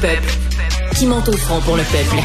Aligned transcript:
peuple, 0.00 0.32
qui 0.96 1.06
monte 1.06 1.28
au 1.28 1.36
front 1.36 1.60
pour 1.60 1.76
le 1.76 1.82
peuple. 1.82 2.16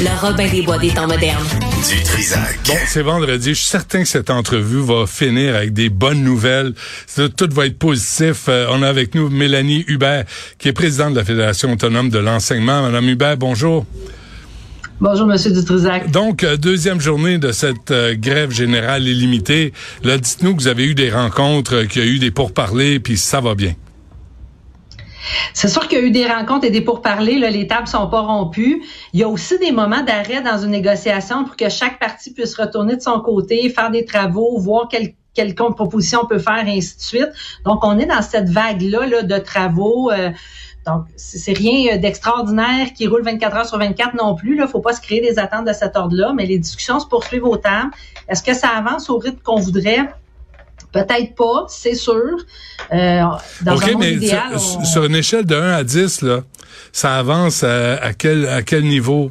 Le 0.00 0.26
Robin 0.26 0.48
des 0.48 0.62
Bois 0.62 0.78
des 0.78 0.88
temps 0.88 1.06
modernes. 1.06 1.46
Du 1.88 2.02
Trisac. 2.02 2.58
Bon, 2.66 2.74
c'est 2.86 3.02
vendredi. 3.02 3.50
Je 3.50 3.54
suis 3.54 3.66
certain 3.66 4.02
que 4.02 4.08
cette 4.08 4.30
entrevue 4.30 4.80
va 4.80 5.06
finir 5.06 5.54
avec 5.54 5.72
des 5.72 5.88
bonnes 5.88 6.24
nouvelles. 6.24 6.74
Tout 7.14 7.48
va 7.52 7.66
être 7.66 7.78
positif. 7.78 8.46
Euh, 8.48 8.66
on 8.70 8.82
a 8.82 8.88
avec 8.88 9.14
nous 9.14 9.28
Mélanie 9.28 9.84
Hubert, 9.86 10.24
qui 10.58 10.68
est 10.68 10.72
présidente 10.72 11.12
de 11.12 11.18
la 11.18 11.24
Fédération 11.24 11.72
autonome 11.72 12.10
de 12.10 12.18
l'enseignement. 12.18 12.82
Madame 12.82 13.08
Hubert, 13.08 13.36
bonjour. 13.36 13.86
Bonjour, 15.00 15.26
Monsieur 15.28 15.52
Dutrisac. 15.52 16.10
Donc, 16.10 16.42
euh, 16.42 16.56
deuxième 16.56 17.00
journée 17.00 17.38
de 17.38 17.52
cette 17.52 17.92
euh, 17.92 18.16
grève 18.16 18.50
générale 18.50 19.06
illimitée. 19.06 19.72
Là, 20.02 20.18
dites-nous 20.18 20.56
que 20.56 20.62
vous 20.62 20.68
avez 20.68 20.86
eu 20.86 20.94
des 20.94 21.10
rencontres, 21.10 21.84
qu'il 21.84 22.02
y 22.02 22.04
a 22.04 22.08
eu 22.08 22.18
des 22.18 22.32
pourparlers, 22.32 22.98
puis 22.98 23.16
ça 23.16 23.40
va 23.40 23.54
bien. 23.54 23.74
C'est 25.54 25.68
sûr 25.68 25.88
qu'il 25.88 25.98
y 25.98 26.00
a 26.00 26.04
eu 26.04 26.10
des 26.10 26.26
rencontres 26.26 26.66
et 26.66 26.70
des 26.70 26.80
pourparlers. 26.80 27.38
Là, 27.38 27.50
les 27.50 27.66
tables 27.66 27.88
sont 27.88 28.08
pas 28.08 28.20
rompues. 28.20 28.82
Il 29.12 29.20
y 29.20 29.22
a 29.22 29.28
aussi 29.28 29.58
des 29.58 29.72
moments 29.72 30.02
d'arrêt 30.02 30.42
dans 30.42 30.58
une 30.58 30.70
négociation 30.70 31.44
pour 31.44 31.56
que 31.56 31.68
chaque 31.68 31.98
partie 31.98 32.32
puisse 32.32 32.56
retourner 32.56 32.96
de 32.96 33.02
son 33.02 33.20
côté, 33.20 33.68
faire 33.68 33.90
des 33.90 34.04
travaux, 34.04 34.58
voir 34.58 34.88
quelle 34.88 35.14
quelle 35.34 35.54
contre-proposition 35.54 36.20
on 36.24 36.26
peut 36.26 36.38
faire, 36.38 36.66
et 36.66 36.76
ainsi 36.76 36.96
de 36.96 37.02
suite. 37.02 37.30
Donc, 37.64 37.84
on 37.84 37.98
est 37.98 38.06
dans 38.06 38.22
cette 38.22 38.48
vague-là 38.48 39.06
là, 39.06 39.22
de 39.22 39.38
travaux. 39.38 40.10
Euh, 40.10 40.30
donc, 40.86 41.04
c'est 41.16 41.52
rien 41.52 41.98
d'extraordinaire 41.98 42.92
qui 42.94 43.06
roule 43.06 43.22
24 43.22 43.56
heures 43.56 43.66
sur 43.66 43.78
24 43.78 44.14
non 44.14 44.34
plus. 44.34 44.54
Il 44.54 44.60
ne 44.60 44.66
faut 44.66 44.80
pas 44.80 44.92
se 44.92 45.00
créer 45.00 45.20
des 45.20 45.38
attentes 45.38 45.66
de 45.66 45.72
cet 45.72 45.96
ordre-là, 45.96 46.32
mais 46.34 46.46
les 46.46 46.58
discussions 46.58 46.98
se 47.00 47.06
poursuivent 47.06 47.44
au 47.44 47.56
temps. 47.56 47.90
Est-ce 48.28 48.42
que 48.42 48.54
ça 48.54 48.68
avance 48.68 49.10
au 49.10 49.18
rythme 49.18 49.40
qu'on 49.42 49.60
voudrait? 49.60 50.08
Peut-être 50.92 51.34
pas, 51.36 51.66
c'est 51.68 51.94
sûr. 51.94 52.36
Euh, 52.92 53.22
dans 53.62 53.76
OK, 53.76 53.94
mais 53.98 54.18
sur, 54.84 55.04
une 55.04 55.14
échelle 55.14 55.46
de 55.46 55.54
1 55.54 55.72
à 55.72 55.84
10, 55.84 56.22
là, 56.22 56.40
ça 56.92 57.16
avance 57.16 57.62
à, 57.62 58.12
quel, 58.14 58.46
à 58.48 58.62
quel 58.62 58.84
niveau? 58.84 59.30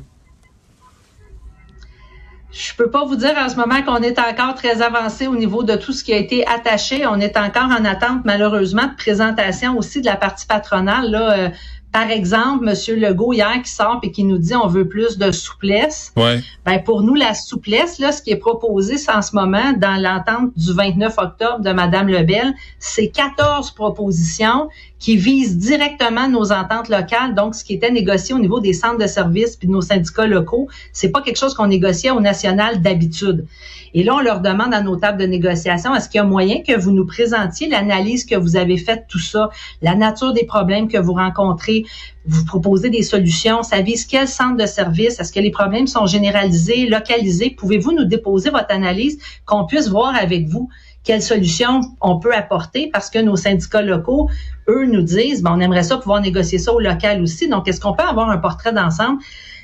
Je 2.52 2.73
peux 2.75 2.89
pas 2.89 3.05
vous 3.05 3.15
dire 3.15 3.35
en 3.37 3.47
ce 3.47 3.55
moment 3.55 3.81
qu'on 3.83 4.02
est 4.02 4.17
encore 4.17 4.55
très 4.55 4.81
avancé 4.81 5.27
au 5.27 5.35
niveau 5.35 5.63
de 5.63 5.75
tout 5.75 5.93
ce 5.93 6.03
qui 6.03 6.13
a 6.13 6.17
été 6.17 6.47
attaché. 6.47 7.05
On 7.05 7.19
est 7.19 7.37
encore 7.37 7.69
en 7.69 7.85
attente, 7.85 8.21
malheureusement, 8.25 8.87
de 8.87 8.95
présentation 8.95 9.77
aussi 9.77 10.02
de 10.02 10.05
la 10.05 10.15
partie 10.15 10.47
patronale. 10.47 11.11
Là, 11.11 11.37
euh, 11.37 11.49
par 11.91 12.11
exemple, 12.11 12.65
Monsieur 12.65 12.95
Legault 12.95 13.33
hier 13.33 13.61
qui 13.63 13.71
sort 13.71 13.99
et 14.03 14.11
qui 14.11 14.23
nous 14.23 14.37
dit 14.37 14.55
on 14.55 14.67
veut 14.67 14.87
plus 14.87 15.17
de 15.17 15.31
souplesse. 15.31 16.13
Ouais. 16.15 16.41
Ben 16.65 16.83
pour 16.83 17.01
nous 17.01 17.15
la 17.15 17.33
souplesse 17.33 17.97
là, 17.99 18.11
ce 18.11 18.21
qui 18.21 18.29
est 18.31 18.37
proposé 18.37 18.95
en 19.11 19.21
ce 19.21 19.35
moment 19.35 19.73
dans 19.73 19.99
l'entente 19.99 20.51
du 20.55 20.71
29 20.71 21.15
octobre 21.17 21.59
de 21.59 21.71
Madame 21.71 22.07
Lebel, 22.07 22.53
c'est 22.77 23.07
14 23.07 23.71
propositions 23.71 24.69
qui 25.00 25.16
visent 25.17 25.58
directement 25.58 26.28
nos 26.28 26.52
ententes 26.52 26.89
locales. 26.89 27.33
Donc 27.33 27.55
ce 27.55 27.64
qui 27.64 27.73
était 27.73 27.92
négocié 27.92 28.36
au 28.36 28.39
niveau 28.39 28.59
des 28.59 28.73
centres 28.73 28.97
de 28.97 29.08
services 29.08 29.55
puis 29.55 29.67
de 29.67 29.73
nos 29.73 29.81
syndicats 29.81 30.28
locaux, 30.28 30.67
c'est 30.94 31.09
pas 31.09 31.22
quelque 31.22 31.38
chose 31.38 31.53
qu'on 31.53 31.67
négociait 31.67 32.11
au 32.11 32.19
national 32.19 32.81
d'habitude. 32.81 33.45
Et 33.94 34.03
là, 34.03 34.16
on 34.16 34.20
leur 34.20 34.42
demande 34.42 34.73
à 34.73 34.81
nos 34.81 34.97
tables 34.97 35.20
de 35.20 35.25
négociation, 35.25 35.95
est-ce 35.95 36.09
qu'il 36.09 36.20
y 36.20 36.22
a 36.22 36.25
moyen 36.25 36.61
que 36.61 36.77
vous 36.77 36.92
nous 36.92 37.05
présentiez 37.05 37.67
l'analyse 37.67 38.25
que 38.25 38.36
vous 38.36 38.55
avez 38.55 38.77
faite, 38.77 39.05
tout 39.08 39.20
ça, 39.20 39.50
la 39.81 39.95
nature 39.95 40.33
des 40.33 40.45
problèmes 40.45 40.88
que 40.88 40.97
vous 40.97 41.14
rencontrez, 41.14 41.86
vous 42.25 42.45
proposez 42.45 42.92
des 42.92 43.02
solutions, 43.02 43.64
ça 43.64 43.81
vise 43.81 44.05
quel 44.05 44.27
centre 44.27 44.58
de 44.58 44.67
service, 44.67 45.20
est-ce 45.20 45.31
que 45.31 45.39
les 45.39 45.50
problèmes 45.50 45.88
sont 45.88 46.05
généralisés, 46.05 46.86
localisés, 46.88 47.55
pouvez-vous 47.58 47.94
nous 47.94 48.05
déposer 48.05 48.52
votre 48.52 48.70
analyse, 48.72 49.17
qu'on 49.45 49.66
puisse 49.66 49.89
voir 49.89 50.16
avec 50.16 50.47
vous? 50.47 50.70
Quelles 51.09 51.23
solutions 51.23 51.81
on 52.02 52.19
peut 52.19 52.35
apporter 52.35 52.91
parce 52.93 53.09
que 53.09 53.17
nos 53.17 53.35
syndicats 53.35 53.81
locaux, 53.81 54.29
eux, 54.67 54.85
nous 54.85 55.02
disent, 55.02 55.41
ben, 55.41 55.55
on 55.55 55.59
aimerait 55.59 55.81
ça 55.81 55.97
pouvoir 55.97 56.21
négocier 56.21 56.59
ça 56.59 56.71
au 56.71 56.79
local 56.79 57.23
aussi. 57.23 57.49
Donc, 57.49 57.67
est-ce 57.67 57.81
qu'on 57.81 57.93
peut 57.93 58.03
avoir 58.03 58.29
un 58.29 58.38
portrait 58.38 58.73
d'ensemble? 58.73 59.20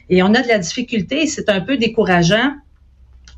Et 0.09 0.23
on 0.23 0.33
a 0.33 0.41
de 0.41 0.47
la 0.47 0.57
difficulté, 0.57 1.27
c'est 1.27 1.47
un 1.49 1.61
peu 1.61 1.77
décourageant 1.77 2.53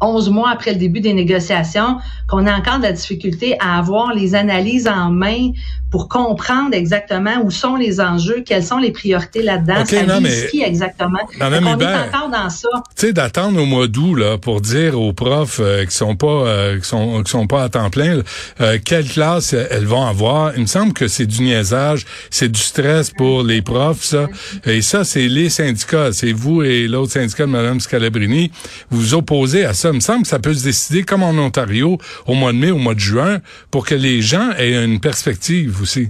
11 0.01 0.29
mois 0.29 0.51
après 0.51 0.73
le 0.73 0.77
début 0.77 0.99
des 0.99 1.13
négociations, 1.13 1.97
qu'on 2.27 2.45
a 2.45 2.55
encore 2.55 2.77
de 2.77 2.83
la 2.83 2.91
difficulté 2.91 3.57
à 3.59 3.79
avoir 3.79 4.13
les 4.13 4.35
analyses 4.35 4.87
en 4.87 5.09
main 5.09 5.51
pour 5.89 6.09
comprendre 6.09 6.73
exactement 6.73 7.41
où 7.43 7.49
sont 7.49 7.75
les 7.75 8.01
enjeux, 8.01 8.43
quelles 8.45 8.63
sont 8.63 8.77
les 8.77 8.91
priorités 8.91 9.41
là-dedans, 9.41 9.81
okay, 9.81 10.05
ça 10.05 10.19
qui 10.51 10.61
exactement. 10.61 11.19
on 11.39 11.53
est 11.53 11.65
encore 11.65 12.29
dans 12.29 12.49
ça. 12.49 12.67
Tu 12.95 13.07
sais, 13.07 13.13
d'attendre 13.13 13.61
au 13.61 13.65
mois 13.65 13.87
d'août 13.87 14.15
là 14.15 14.37
pour 14.37 14.59
dire 14.59 14.99
aux 14.99 15.13
profs 15.13 15.59
euh, 15.61 15.85
qui 15.85 15.95
sont 15.95 16.15
pas 16.15 16.27
euh, 16.27 16.79
qui 16.79 16.87
sont 16.87 17.23
qui 17.23 17.31
sont 17.31 17.47
pas 17.47 17.63
à 17.63 17.69
temps 17.69 17.89
plein 17.89 18.21
euh, 18.59 18.77
quelle 18.83 19.07
classe 19.07 19.53
elles 19.53 19.85
vont 19.85 20.05
avoir. 20.05 20.53
Il 20.55 20.63
me 20.63 20.67
semble 20.67 20.93
que 20.93 21.07
c'est 21.07 21.25
du 21.25 21.41
niaisage, 21.41 22.05
c'est 22.29 22.51
du 22.51 22.59
stress 22.59 23.11
pour 23.11 23.43
les 23.43 23.61
profs 23.61 24.03
ça. 24.03 24.27
Et 24.65 24.81
ça 24.81 25.05
c'est 25.05 25.27
les 25.27 25.49
syndicats, 25.49 26.11
c'est 26.11 26.33
vous 26.33 26.63
et 26.63 26.87
l'autre 26.87 27.13
syndicat 27.13 27.45
de 27.45 27.51
Mme 27.51 27.79
Scalabrini, 27.79 28.51
vous 28.89 28.99
vous 28.99 29.13
opposez 29.13 29.63
à 29.63 29.73
ça 29.73 29.86
il 29.91 29.95
me 29.95 29.99
semble 29.99 30.23
que 30.23 30.27
ça 30.27 30.39
peut 30.39 30.53
se 30.53 30.63
décider 30.63 31.03
comme 31.03 31.23
en 31.23 31.31
Ontario 31.31 31.97
au 32.25 32.33
mois 32.33 32.51
de 32.51 32.57
mai, 32.57 32.71
au 32.71 32.77
mois 32.77 32.93
de 32.93 32.99
juin, 32.99 33.39
pour 33.71 33.85
que 33.85 33.95
les 33.95 34.21
gens 34.21 34.51
aient 34.57 34.83
une 34.83 34.99
perspective 34.99 35.81
aussi. 35.81 36.09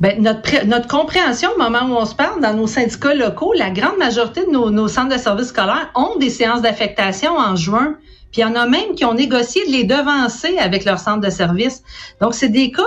Ben, 0.00 0.20
notre, 0.20 0.66
notre 0.66 0.88
compréhension 0.88 1.50
au 1.54 1.58
moment 1.58 1.86
où 1.88 1.96
on 1.96 2.04
se 2.04 2.14
parle, 2.14 2.40
dans 2.40 2.52
nos 2.52 2.66
syndicats 2.66 3.14
locaux, 3.14 3.52
la 3.56 3.70
grande 3.70 3.96
majorité 3.98 4.44
de 4.44 4.50
nos, 4.50 4.70
nos 4.70 4.88
centres 4.88 5.14
de 5.14 5.20
services 5.20 5.48
scolaires 5.48 5.90
ont 5.94 6.16
des 6.18 6.30
séances 6.30 6.62
d'affectation 6.62 7.36
en 7.38 7.54
juin. 7.54 7.96
Puis 8.32 8.40
il 8.42 8.44
y 8.44 8.44
en 8.44 8.56
a 8.56 8.66
même 8.66 8.96
qui 8.96 9.04
ont 9.04 9.14
négocié 9.14 9.64
de 9.66 9.70
les 9.70 9.84
devancer 9.84 10.58
avec 10.58 10.84
leur 10.84 10.98
centre 10.98 11.20
de 11.20 11.30
services. 11.30 11.84
Donc, 12.20 12.34
c'est 12.34 12.48
des 12.48 12.72
cas 12.72 12.82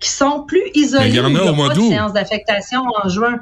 qui 0.00 0.10
sont 0.10 0.44
plus 0.46 0.62
isolés. 0.74 1.08
il 1.08 1.14
y 1.14 1.20
en 1.20 1.34
a, 1.34 1.42
au 1.42 1.54
mois 1.54 1.74
d'août. 1.74 1.88
séances 1.88 2.12
d'affectation 2.12 2.82
en 3.02 3.08
juin. 3.08 3.40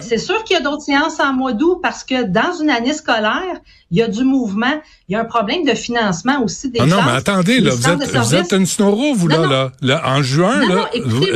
C'est 0.00 0.18
sûr 0.18 0.44
qu'il 0.44 0.56
y 0.56 0.58
a 0.58 0.62
d'autres 0.62 0.82
séances 0.82 1.20
en 1.20 1.32
mois 1.32 1.52
d'août 1.52 1.78
parce 1.82 2.04
que 2.04 2.24
dans 2.24 2.52
une 2.60 2.70
année 2.70 2.92
scolaire, 2.92 3.60
il 3.90 3.98
y 3.98 4.02
a 4.02 4.08
du 4.08 4.24
mouvement. 4.24 4.80
Il 5.08 5.12
y 5.12 5.16
a 5.16 5.20
un 5.20 5.24
problème 5.24 5.64
de 5.64 5.74
financement 5.74 6.42
aussi 6.42 6.70
des 6.70 6.80
ah 6.80 6.86
Non, 6.86 7.02
mais 7.04 7.12
attendez, 7.12 7.60
là, 7.60 7.70
vous 7.72 7.88
êtes, 7.88 8.16
vous 8.16 8.34
êtes 8.34 8.52
une 8.52 8.66
snoro, 8.66 9.14
vous, 9.14 9.28
là, 9.28 9.72
là, 9.80 10.02
En 10.04 10.22
juin, 10.22 10.60
là, 10.68 10.90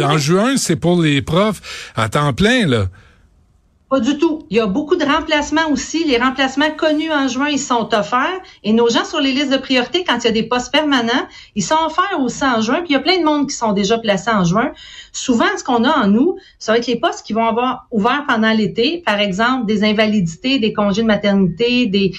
en 0.06 0.18
juin, 0.18 0.56
c'est 0.56 0.76
pour 0.76 1.00
les 1.00 1.22
profs 1.22 1.92
à 1.96 2.08
temps 2.08 2.32
plein, 2.32 2.66
là. 2.66 2.86
Pas 3.90 3.98
du 3.98 4.18
tout. 4.18 4.46
Il 4.50 4.56
y 4.56 4.60
a 4.60 4.68
beaucoup 4.68 4.94
de 4.94 5.04
remplacements 5.04 5.68
aussi. 5.72 6.04
Les 6.04 6.16
remplacements 6.16 6.70
connus 6.70 7.10
en 7.10 7.26
juin, 7.26 7.48
ils 7.48 7.58
sont 7.58 7.92
offerts. 7.92 8.40
Et 8.62 8.72
nos 8.72 8.88
gens 8.88 9.04
sur 9.04 9.20
les 9.20 9.32
listes 9.32 9.50
de 9.50 9.56
priorité, 9.56 10.04
quand 10.04 10.16
il 10.18 10.26
y 10.26 10.28
a 10.28 10.30
des 10.30 10.44
postes 10.44 10.70
permanents, 10.70 11.26
ils 11.56 11.64
sont 11.64 11.74
offerts 11.84 12.20
aussi 12.20 12.44
en 12.44 12.60
juin. 12.60 12.82
Puis 12.82 12.90
il 12.90 12.92
y 12.92 12.96
a 12.96 13.00
plein 13.00 13.18
de 13.18 13.24
monde 13.24 13.48
qui 13.48 13.56
sont 13.56 13.72
déjà 13.72 13.98
placés 13.98 14.30
en 14.30 14.44
juin. 14.44 14.70
Souvent, 15.10 15.46
ce 15.58 15.64
qu'on 15.64 15.82
a 15.82 16.04
en 16.04 16.06
nous, 16.06 16.36
ça 16.60 16.70
va 16.70 16.78
être 16.78 16.86
les 16.86 17.00
postes 17.00 17.26
qui 17.26 17.32
vont 17.32 17.44
avoir 17.44 17.88
ouvert 17.90 18.24
pendant 18.28 18.52
l'été. 18.52 19.02
Par 19.04 19.18
exemple, 19.18 19.66
des 19.66 19.82
invalidités, 19.82 20.60
des 20.60 20.72
congés 20.72 21.02
de 21.02 21.08
maternité, 21.08 21.86
des, 21.86 22.12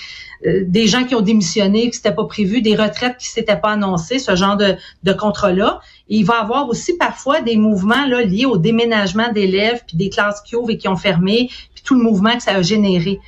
euh, 0.46 0.66
des 0.68 0.88
gens 0.88 1.06
qui 1.06 1.16
ont 1.16 1.22
démissionné, 1.22 1.90
qui 1.90 2.00
n'était 2.00 2.14
pas 2.14 2.26
prévu, 2.26 2.62
des 2.62 2.76
retraites 2.76 3.16
qui 3.18 3.30
s'étaient 3.30 3.56
pas 3.56 3.72
annoncées, 3.72 4.20
ce 4.20 4.36
genre 4.36 4.58
de, 4.58 4.76
de 5.04 5.14
contrat-là. 5.14 5.80
Il 6.08 6.26
va 6.26 6.36
y 6.36 6.42
avoir 6.42 6.68
aussi 6.68 6.98
parfois 6.98 7.42
des 7.42 7.58
mouvements 7.58 8.06
liés 8.06 8.46
au 8.46 8.58
déménagement 8.58 9.32
d'élèves, 9.32 9.84
puis 9.88 9.98
des 9.98 10.10
classes 10.10 10.42
qui 10.42 10.56
ouvrent 10.56 10.72
et 10.72 10.78
qui 10.78 10.88
ont 10.88 10.98
fermé, 10.98 11.50
puis 11.74 11.84
tout 11.84 11.96
le 11.96 12.04
mouvement 12.04 12.36
que 12.36 12.44
ça 12.44 12.52
a 12.52 12.62
généré. 12.62 13.20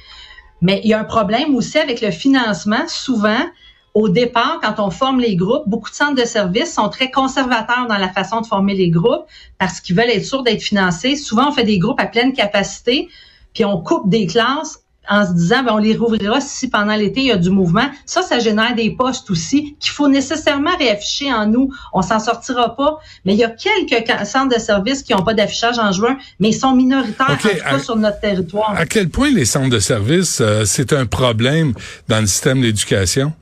Mais 0.62 0.82
il 0.84 0.90
y 0.90 0.94
a 0.94 1.00
un 1.00 1.06
problème 1.06 1.56
aussi 1.56 1.78
avec 1.78 2.02
le 2.02 2.12
financement. 2.12 2.88
Souvent, 2.88 3.46
au 3.94 4.10
départ, 4.10 4.60
quand 4.62 4.84
on 4.84 4.90
forme 4.90 5.20
les 5.20 5.36
groupes, 5.36 5.64
beaucoup 5.68 5.90
de 5.90 5.96
centres 5.96 6.20
de 6.20 6.26
services 6.26 6.74
sont 6.74 6.90
très 6.90 7.12
conservateurs 7.12 7.86
dans 7.88 7.98
la 7.98 8.10
façon 8.10 8.42
de 8.42 8.46
former 8.46 8.74
les 8.74 8.90
groupes 8.90 9.26
parce 9.60 9.80
qu'ils 9.80 9.96
veulent 9.96 10.10
être 10.10 10.26
sûrs 10.26 10.44
d'être 10.44 10.62
financés. 10.62 11.16
Souvent, 11.16 11.50
on 11.50 11.52
fait 11.52 11.64
des 11.64 11.80
groupes 11.80 12.00
à 12.00 12.08
pleine 12.08 12.34
capacité, 12.34 13.10
puis 13.54 13.66
on 13.66 13.82
coupe 13.82 14.10
des 14.10 14.26
classes 14.26 14.83
en 15.09 15.25
se 15.25 15.34
disant, 15.34 15.64
ben, 15.64 15.74
on 15.74 15.78
les 15.78 15.96
rouvrira 15.96 16.40
si 16.40 16.69
pendant 16.69 16.96
l'été, 16.96 17.22
il 17.22 17.28
y 17.28 17.31
a 17.31 17.38
du 17.38 17.50
mouvement. 17.50 17.90
Ça, 18.06 18.22
ça 18.22 18.40
génère 18.40 18.75
des 18.75 18.91
postes 18.91 19.30
aussi 19.30 19.75
qu'il 19.80 19.91
faut 19.91 20.08
nécessairement 20.08 20.75
réafficher 20.78 21.34
en 21.34 21.46
nous. 21.46 21.74
On 21.94 22.01
s'en 22.01 22.19
sortira 22.19 22.75
pas. 22.75 23.00
Mais 23.25 23.33
il 23.33 23.39
y 23.39 23.44
a 23.44 23.50
quelques 23.50 24.25
centres 24.25 24.56
de 24.56 24.60
services 24.60 25.04
qui 25.04 25.13
n'ont 25.13 25.24
pas 25.24 25.33
d'affichage 25.33 25.80
en 25.80 25.92
juin, 25.92 26.18
mais 26.39 26.50
ils 26.50 26.54
sont 26.54 26.74
minoritaires, 26.74 27.31
en 27.31 27.36
tout 27.36 27.48
cas, 27.50 27.80
sur 27.80 27.95
notre 27.95 28.19
territoire. 28.19 28.74
À 28.78 28.86
quel 28.86 29.10
point 29.10 29.31
les 29.31 29.45
centres 29.45 29.69
de 29.69 29.80
services, 29.80 30.39
euh, 30.42 30.63
c'est 30.66 30.94
un 30.94 31.06
problème 31.06 31.74
dans 32.07 32.19
le 32.19 32.28
système 32.28 32.62
d'éducation? 32.62 33.33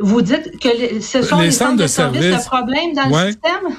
Vous 0.00 0.22
dites 0.22 0.58
que 0.60 1.00
ce 1.00 1.22
sont 1.22 1.40
les, 1.40 1.50
centres, 1.50 1.82
de, 1.82 1.86
services, 1.86 2.22
le 2.22 2.44
problème 2.46 2.94
dans 2.94 3.06
le 3.06 3.26
système? 3.32 3.76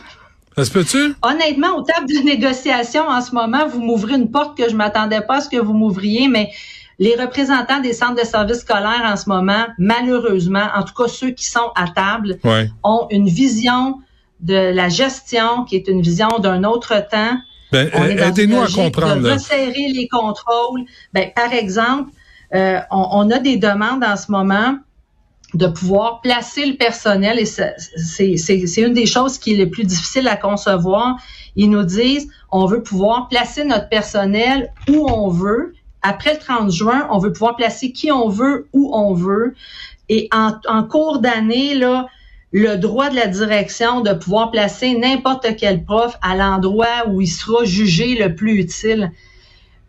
Ça 0.62 0.66
se 0.66 0.72
peut-tu? 0.74 1.16
Honnêtement, 1.24 1.76
aux 1.76 1.82
tables 1.82 2.08
de 2.08 2.24
négociation 2.24 3.08
en 3.08 3.22
ce 3.22 3.34
moment, 3.34 3.68
vous 3.68 3.82
m'ouvrez 3.82 4.14
une 4.14 4.30
porte 4.30 4.56
que 4.56 4.70
je 4.70 4.76
m'attendais 4.76 5.22
pas 5.22 5.38
à 5.38 5.42
ce 5.42 5.50
que 5.50 5.58
vous 5.58 5.74
m'ouvriez, 5.74 6.28
mais 6.28 6.52
les 7.00 7.16
représentants 7.16 7.80
des 7.80 7.94
centres 7.94 8.22
de 8.22 8.28
services 8.28 8.60
scolaires 8.60 9.02
en 9.04 9.16
ce 9.16 9.28
moment, 9.28 9.66
malheureusement, 9.80 10.68
en 10.76 10.84
tout 10.84 10.94
cas 10.94 11.08
ceux 11.08 11.32
qui 11.32 11.46
sont 11.46 11.72
à 11.76 11.88
table, 11.88 12.38
ont 12.84 13.08
une 13.10 13.28
vision 13.28 14.02
de 14.40 14.72
la 14.72 14.88
gestion 14.88 15.66
qui 15.66 15.78
est 15.78 15.88
une 15.88 16.04
vision 16.04 16.30
d'un 16.38 16.64
autre 16.64 16.94
temps. 17.10 17.40
Ben, 17.72 17.90
aidez-nous 17.92 18.62
à 18.62 18.68
comprendre. 18.68 19.22
De 19.22 19.32
resserrer 19.32 19.88
les 19.96 20.08
contrôles. 20.10 20.82
Ben, 21.12 21.32
par 21.36 21.54
exemple, 21.54 22.12
euh, 22.54 22.80
on, 22.92 23.08
on, 23.14 23.32
a 23.32 23.40
des 23.40 23.58
demandes 23.58 24.04
en 24.04 24.16
ce 24.16 24.32
moment 24.32 24.78
de 25.54 25.68
pouvoir 25.68 26.22
placer 26.22 26.66
le 26.66 26.78
personnel, 26.78 27.40
et 27.40 27.46
c'est 27.46 28.82
une 28.82 28.94
des 28.94 29.06
choses 29.06 29.38
qui 29.38 29.54
est 29.54 29.58
le 29.58 29.70
plus 29.70 29.84
difficile 29.84 30.28
à 30.28 30.38
concevoir. 30.38 31.18
Ils 31.56 31.70
nous 31.70 31.84
disent, 31.84 32.30
on 32.52 32.66
veut 32.66 32.84
pouvoir 32.84 33.28
placer 33.28 33.66
notre 33.66 33.90
personnel 33.90 34.72
où 34.90 35.08
on 35.10 35.30
veut. 35.30 35.74
Après 36.02 36.34
le 36.34 36.40
30 36.40 36.72
juin, 36.72 37.08
on 37.12 37.20
veut 37.20 37.34
pouvoir 37.34 37.56
placer 37.56 37.92
qui 37.92 38.12
on 38.12 38.30
veut, 38.30 38.68
où 38.74 38.96
on 38.96 39.14
veut. 39.14 39.54
Et 40.10 40.30
en, 40.32 40.54
en 40.68 40.84
cours 40.84 41.20
d'année, 41.20 41.76
là, 41.76 42.08
le 42.52 42.76
droit 42.76 43.10
de 43.10 43.16
la 43.16 43.28
direction 43.28 44.02
de 44.02 44.14
pouvoir 44.14 44.52
placer 44.52 44.98
n'importe 44.98 45.56
quel 45.58 45.84
prof 45.84 46.18
à 46.22 46.36
l'endroit 46.36 47.08
où 47.08 47.22
il 47.22 47.28
sera 47.28 47.64
jugé 47.66 48.16
le 48.16 48.36
plus 48.36 48.60
utile. 48.60 49.12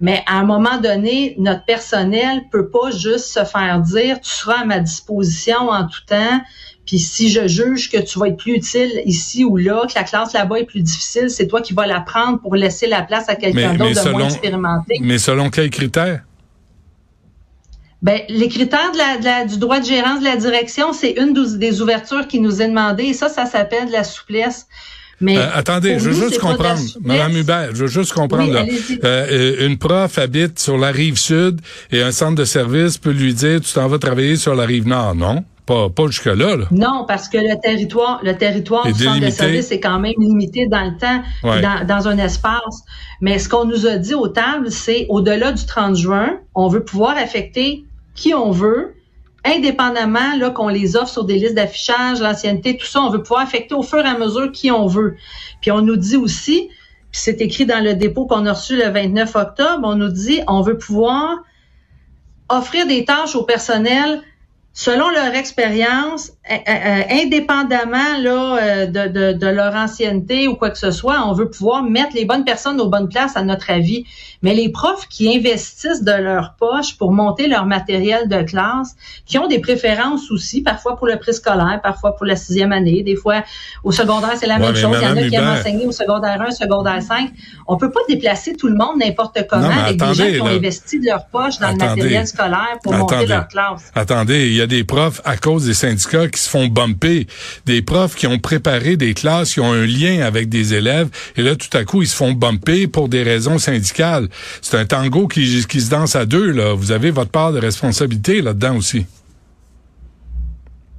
Mais 0.02 0.24
à 0.26 0.40
un 0.40 0.44
moment 0.44 0.78
donné, 0.78 1.36
notre 1.38 1.64
personnel 1.64 2.42
peut 2.50 2.68
pas 2.68 2.90
juste 2.90 3.26
se 3.26 3.44
faire 3.44 3.78
dire 3.78 4.20
tu 4.20 4.30
seras 4.30 4.62
à 4.62 4.64
ma 4.64 4.80
disposition 4.80 5.68
en 5.68 5.86
tout 5.86 6.04
temps. 6.08 6.40
Puis 6.84 6.98
si 6.98 7.30
je 7.30 7.46
juge 7.46 7.88
que 7.88 7.98
tu 7.98 8.18
vas 8.18 8.26
être 8.26 8.36
plus 8.36 8.56
utile 8.56 8.90
ici 9.04 9.44
ou 9.44 9.56
là, 9.56 9.86
que 9.86 9.94
la 9.94 10.02
classe 10.02 10.32
là-bas 10.32 10.58
est 10.58 10.64
plus 10.64 10.82
difficile, 10.82 11.30
c'est 11.30 11.46
toi 11.46 11.62
qui 11.62 11.72
vas 11.72 11.86
la 11.86 12.00
prendre 12.00 12.40
pour 12.40 12.56
laisser 12.56 12.88
la 12.88 13.02
place 13.02 13.28
à 13.28 13.36
quelqu'un 13.36 13.74
d'autre 13.74 14.04
de 14.04 14.10
moins 14.10 14.24
expérimenté. 14.24 14.98
Mais 15.00 15.18
selon 15.18 15.50
quels 15.50 15.70
critères? 15.70 16.24
Ben, 18.02 18.22
les 18.28 18.48
critères 18.48 18.90
de 18.90 19.24
la, 19.24 19.44
du 19.44 19.58
droit 19.58 19.78
de 19.78 19.86
gérance 19.86 20.18
de 20.18 20.24
la 20.24 20.34
direction, 20.34 20.92
c'est 20.92 21.12
une 21.12 21.32
des 21.32 21.80
ouvertures 21.80 22.26
qui 22.26 22.40
nous 22.40 22.60
est 22.60 22.66
demandée. 22.66 23.04
Et 23.04 23.12
ça, 23.12 23.28
ça 23.28 23.46
s'appelle 23.46 23.86
de 23.86 23.92
la 23.92 24.02
souplesse. 24.02 24.66
Mais 25.22 25.38
euh, 25.38 25.46
attendez, 25.54 25.98
je 25.98 26.10
veux 26.10 26.28
juste 26.28 26.40
comprendre, 26.40 26.80
Madame 27.02 27.36
Hubert, 27.36 27.68
je 27.74 27.82
veux 27.82 27.88
juste 27.88 28.12
comprendre. 28.12 28.52
là. 28.52 28.64
Euh, 29.04 29.66
une 29.66 29.78
prof 29.78 30.18
habite 30.18 30.58
sur 30.58 30.76
la 30.76 30.90
rive 30.90 31.16
sud 31.16 31.60
et 31.90 32.02
un 32.02 32.12
centre 32.12 32.34
de 32.34 32.44
service 32.44 32.98
peut 32.98 33.12
lui 33.12 33.32
dire 33.32 33.60
tu 33.60 33.72
t'en 33.72 33.88
vas 33.88 33.98
travailler 33.98 34.36
sur 34.36 34.54
la 34.54 34.64
rive 34.64 34.86
nord, 34.86 35.14
non? 35.14 35.44
Pas, 35.64 35.88
pas 35.90 36.08
jusque 36.08 36.26
là, 36.26 36.34
là, 36.56 36.64
Non, 36.72 37.04
parce 37.06 37.28
que 37.28 37.38
le 37.38 37.60
territoire, 37.62 38.20
le 38.24 38.36
territoire 38.36 38.84
du 38.84 38.94
centre 38.94 39.24
de 39.24 39.30
service 39.30 39.70
est 39.70 39.78
quand 39.78 40.00
même 40.00 40.14
limité 40.18 40.66
dans 40.66 40.84
le 40.84 40.98
temps, 40.98 41.22
dans, 41.44 41.86
dans, 41.86 42.08
un 42.08 42.18
espace. 42.18 42.82
Mais 43.20 43.38
ce 43.38 43.48
qu'on 43.48 43.64
nous 43.64 43.86
a 43.86 43.96
dit 43.96 44.14
aux 44.14 44.26
tables, 44.26 44.72
c'est 44.72 45.06
au-delà 45.08 45.52
du 45.52 45.64
30 45.64 45.94
juin, 45.96 46.40
on 46.56 46.66
veut 46.66 46.82
pouvoir 46.82 47.16
affecter 47.16 47.84
qui 48.16 48.34
on 48.34 48.50
veut, 48.50 48.94
indépendamment 49.44 50.36
là 50.36 50.50
qu'on 50.50 50.68
les 50.68 50.96
offre 50.96 51.08
sur 51.08 51.24
des 51.24 51.38
listes 51.38 51.54
d'affichage, 51.54 52.20
l'ancienneté, 52.20 52.76
tout 52.76 52.86
ça, 52.86 53.00
on 53.02 53.10
veut 53.10 53.22
pouvoir 53.22 53.42
affecter 53.42 53.74
au 53.74 53.82
fur 53.82 53.98
et 53.98 54.08
à 54.08 54.16
mesure 54.16 54.52
qui 54.52 54.70
on 54.70 54.86
veut. 54.86 55.16
Puis 55.60 55.70
on 55.70 55.82
nous 55.82 55.96
dit 55.96 56.16
aussi, 56.16 56.68
puis 57.10 57.20
c'est 57.20 57.40
écrit 57.40 57.66
dans 57.66 57.82
le 57.82 57.94
dépôt 57.94 58.26
qu'on 58.26 58.46
a 58.46 58.52
reçu 58.52 58.76
le 58.76 58.88
29 58.88 59.34
octobre, 59.36 59.80
on 59.82 59.96
nous 59.96 60.10
dit 60.10 60.40
on 60.46 60.62
veut 60.62 60.78
pouvoir 60.78 61.38
offrir 62.48 62.86
des 62.86 63.04
tâches 63.04 63.34
au 63.34 63.42
personnel 63.42 64.22
selon 64.74 65.10
leur 65.10 65.34
expérience, 65.34 66.32
indépendamment 66.50 68.18
là, 68.20 68.58
euh, 68.60 68.86
de, 68.86 69.08
de, 69.08 69.32
de, 69.32 69.46
leur 69.46 69.74
ancienneté 69.76 70.48
ou 70.48 70.56
quoi 70.56 70.70
que 70.70 70.78
ce 70.78 70.90
soit, 70.90 71.24
on 71.24 71.34
veut 71.34 71.48
pouvoir 71.48 71.84
mettre 71.84 72.16
les 72.16 72.24
bonnes 72.24 72.44
personnes 72.44 72.80
aux 72.80 72.88
bonnes 72.88 73.08
places 73.08 73.36
à 73.36 73.42
notre 73.42 73.70
avis. 73.70 74.04
Mais 74.42 74.52
les 74.52 74.68
profs 74.68 75.06
qui 75.08 75.34
investissent 75.34 76.02
de 76.02 76.12
leur 76.12 76.54
poche 76.58 76.98
pour 76.98 77.12
monter 77.12 77.46
leur 77.46 77.64
matériel 77.66 78.28
de 78.28 78.42
classe, 78.42 78.96
qui 79.24 79.38
ont 79.38 79.46
des 79.46 79.60
préférences 79.60 80.32
aussi, 80.32 80.62
parfois 80.62 80.96
pour 80.96 81.06
le 81.06 81.16
préscolaire, 81.16 81.80
parfois 81.80 82.16
pour 82.16 82.26
la 82.26 82.34
sixième 82.34 82.72
année, 82.72 83.04
des 83.04 83.14
fois 83.14 83.44
au 83.84 83.92
secondaire, 83.92 84.32
c'est 84.36 84.48
la 84.48 84.58
même 84.58 84.74
chose. 84.74 84.96
Il 85.00 85.04
y 85.04 85.06
en 85.06 85.16
a 85.16 85.22
qui 85.28 85.34
aiment 85.36 85.48
enseigner 85.48 85.86
au 85.86 85.92
secondaire 85.92 86.42
1, 86.42 86.50
secondaire 86.50 87.00
5. 87.00 87.30
On 87.68 87.76
peut 87.76 87.92
pas 87.92 88.00
déplacer 88.08 88.54
tout 88.54 88.66
le 88.66 88.74
monde 88.74 88.98
n'importe 88.98 89.46
comment 89.48 89.68
avec 89.68 89.96
des 89.96 90.14
gens 90.14 90.26
qui 90.26 90.40
ont 90.40 90.46
investi 90.46 90.98
de 90.98 91.06
leur 91.06 91.26
poche 91.26 91.58
dans 91.60 91.70
le 91.70 91.76
matériel 91.76 92.26
scolaire 92.26 92.78
pour 92.82 92.94
monter 92.94 93.26
leur 93.26 93.46
classe. 93.46 93.92
Attendez, 93.94 94.48
il 94.48 94.54
y 94.54 94.60
a 94.60 94.66
des 94.66 94.82
profs 94.82 95.20
à 95.24 95.36
cause 95.36 95.66
des 95.66 95.74
syndicats 95.74 96.31
qui 96.32 96.40
se 96.40 96.50
font 96.50 96.66
bumper, 96.66 97.26
des 97.66 97.82
profs 97.82 98.14
qui 98.14 98.26
ont 98.26 98.38
préparé 98.38 98.96
des 98.96 99.14
classes, 99.14 99.54
qui 99.54 99.60
ont 99.60 99.72
un 99.72 99.86
lien 99.86 100.22
avec 100.22 100.48
des 100.48 100.74
élèves, 100.74 101.08
et 101.36 101.42
là, 101.42 101.56
tout 101.56 101.76
à 101.76 101.84
coup, 101.84 102.02
ils 102.02 102.08
se 102.08 102.16
font 102.16 102.32
bumper 102.32 102.86
pour 102.86 103.08
des 103.08 103.22
raisons 103.22 103.58
syndicales. 103.58 104.28
C'est 104.60 104.76
un 104.76 104.84
tango 104.84 105.28
qui, 105.28 105.64
qui 105.68 105.80
se 105.80 105.90
danse 105.90 106.16
à 106.16 106.26
deux, 106.26 106.50
là. 106.50 106.74
Vous 106.74 106.92
avez 106.92 107.10
votre 107.10 107.30
part 107.30 107.52
de 107.52 107.58
responsabilité 107.58 108.42
là-dedans 108.42 108.76
aussi. 108.76 109.06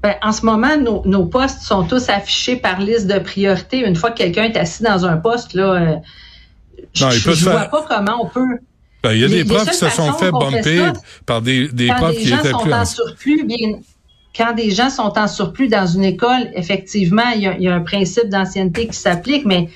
Ben, 0.03 0.15
en 0.21 0.33
ce 0.33 0.45
moment, 0.45 0.75
nos, 1.05 1.25
postes 1.25 1.61
sont 1.61 1.85
tous 1.85 2.09
affichés 2.09 2.57
par 2.57 2.81
liste 2.81 3.07
de 3.07 3.19
priorité. 3.19 3.79
Une 3.79 3.95
fois 3.95 4.11
que 4.11 4.17
quelqu'un 4.17 4.43
est 4.43 4.57
assis 4.57 4.83
dans 4.83 5.05
un 5.05 5.15
poste, 5.15 5.53
là, 5.53 5.73
euh, 5.73 5.95
je 6.93 7.05
ne 7.05 7.35
vois 7.35 7.65
pas 7.65 7.85
comment 7.87 8.25
on 8.25 8.27
peut. 8.27 8.59
Ben, 9.01 9.13
il 9.13 9.21
y 9.21 9.23
a 9.23 9.29
des 9.29 9.45
profs 9.45 9.69
qui 9.69 9.77
se 9.77 9.89
sont 9.89 10.13
fait 10.13 10.31
bumper 10.31 10.91
par 11.25 11.41
des, 11.41 11.69
des 11.69 11.87
profs 11.87 12.17
qui 12.17 12.33
étaient 12.33 12.51
plus 12.51 12.73
en 12.73 12.85
surplus. 12.85 13.45
Bien, 13.45 13.79
quand 14.35 14.53
des 14.53 14.71
gens 14.71 14.89
sont 14.89 15.17
en 15.17 15.27
surplus 15.27 15.67
dans 15.67 15.85
une 15.85 16.03
école, 16.03 16.49
effectivement, 16.55 17.29
il 17.35 17.41
y 17.41 17.67
a, 17.67 17.73
un 17.73 17.81
principe 17.81 18.29
d'ancienneté 18.29 18.87
qui 18.87 18.97
s'applique, 18.97 19.45
mais 19.45 19.69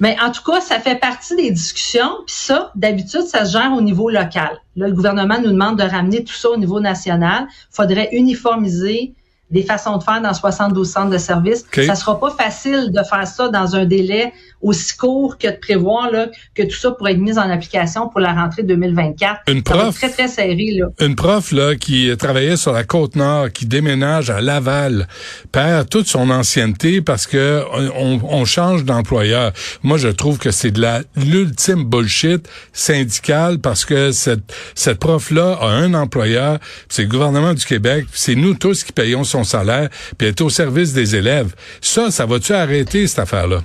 mais 0.00 0.16
en 0.18 0.32
tout 0.32 0.42
cas, 0.50 0.62
ça 0.62 0.80
fait 0.80 0.98
partie 0.98 1.36
des 1.36 1.50
discussions. 1.50 2.10
Puis 2.26 2.34
ça, 2.34 2.72
d'habitude, 2.74 3.24
ça 3.26 3.44
se 3.44 3.52
gère 3.52 3.70
au 3.76 3.82
niveau 3.82 4.08
local. 4.08 4.58
Là, 4.74 4.88
le 4.88 4.94
gouvernement 4.94 5.38
nous 5.38 5.50
demande 5.50 5.78
de 5.78 5.82
ramener 5.82 6.24
tout 6.24 6.32
ça 6.32 6.48
au 6.48 6.56
niveau 6.56 6.80
national. 6.80 7.46
Il 7.50 7.76
faudrait 7.76 8.08
uniformiser 8.12 9.12
des 9.50 9.62
façons 9.62 9.98
de 9.98 10.02
faire 10.02 10.22
dans 10.22 10.32
72 10.32 10.90
centres 10.90 11.10
de 11.10 11.18
services. 11.18 11.66
Ça 11.74 11.94
sera 11.94 12.18
pas 12.18 12.30
facile 12.30 12.92
de 12.92 13.02
faire 13.02 13.26
ça 13.26 13.48
dans 13.48 13.76
un 13.76 13.84
délai 13.84 14.32
aussi 14.62 14.96
court 14.96 15.38
que 15.38 15.48
de 15.48 15.56
prévoir 15.56 16.10
là, 16.10 16.28
que 16.54 16.62
tout 16.62 16.76
ça 16.76 16.90
pourrait 16.90 17.12
être 17.12 17.18
mis 17.18 17.38
en 17.38 17.50
application 17.50 18.08
pour 18.08 18.20
la 18.20 18.34
rentrée 18.34 18.62
2024. 18.62 19.42
Une 19.48 19.62
prof, 19.62 19.94
très, 19.94 20.10
très 20.10 20.28
serré. 20.28 20.68
Là. 20.78 20.86
Une 21.00 21.14
prof 21.14 21.52
là, 21.52 21.76
qui 21.76 22.10
travaillait 22.18 22.56
sur 22.56 22.72
la 22.72 22.84
Côte-Nord, 22.84 23.52
qui 23.52 23.66
déménage 23.66 24.30
à 24.30 24.40
Laval, 24.40 25.08
perd 25.52 25.88
toute 25.88 26.06
son 26.06 26.30
ancienneté 26.30 27.00
parce 27.00 27.26
que 27.26 27.64
on, 27.96 28.20
on 28.22 28.44
change 28.44 28.84
d'employeur. 28.84 29.52
Moi, 29.82 29.98
je 29.98 30.08
trouve 30.08 30.38
que 30.38 30.50
c'est 30.50 30.70
de 30.70 30.80
la 30.80 31.02
l'ultime 31.16 31.84
bullshit 31.84 32.48
syndicale 32.72 33.58
parce 33.58 33.84
que 33.84 34.12
cette, 34.12 34.52
cette 34.74 34.98
prof-là 34.98 35.58
a 35.60 35.68
un 35.68 35.94
employeur, 35.94 36.58
c'est 36.88 37.02
le 37.02 37.08
gouvernement 37.08 37.54
du 37.54 37.64
Québec, 37.64 38.06
c'est 38.12 38.34
nous 38.34 38.54
tous 38.54 38.84
qui 38.84 38.92
payons 38.92 39.24
son 39.24 39.44
salaire, 39.44 39.88
puis 40.18 40.28
est 40.28 40.40
au 40.40 40.50
service 40.50 40.92
des 40.92 41.16
élèves. 41.16 41.54
Ça, 41.80 42.10
ça 42.10 42.26
va-tu 42.26 42.52
arrêter, 42.52 43.06
cette 43.06 43.20
affaire-là? 43.20 43.62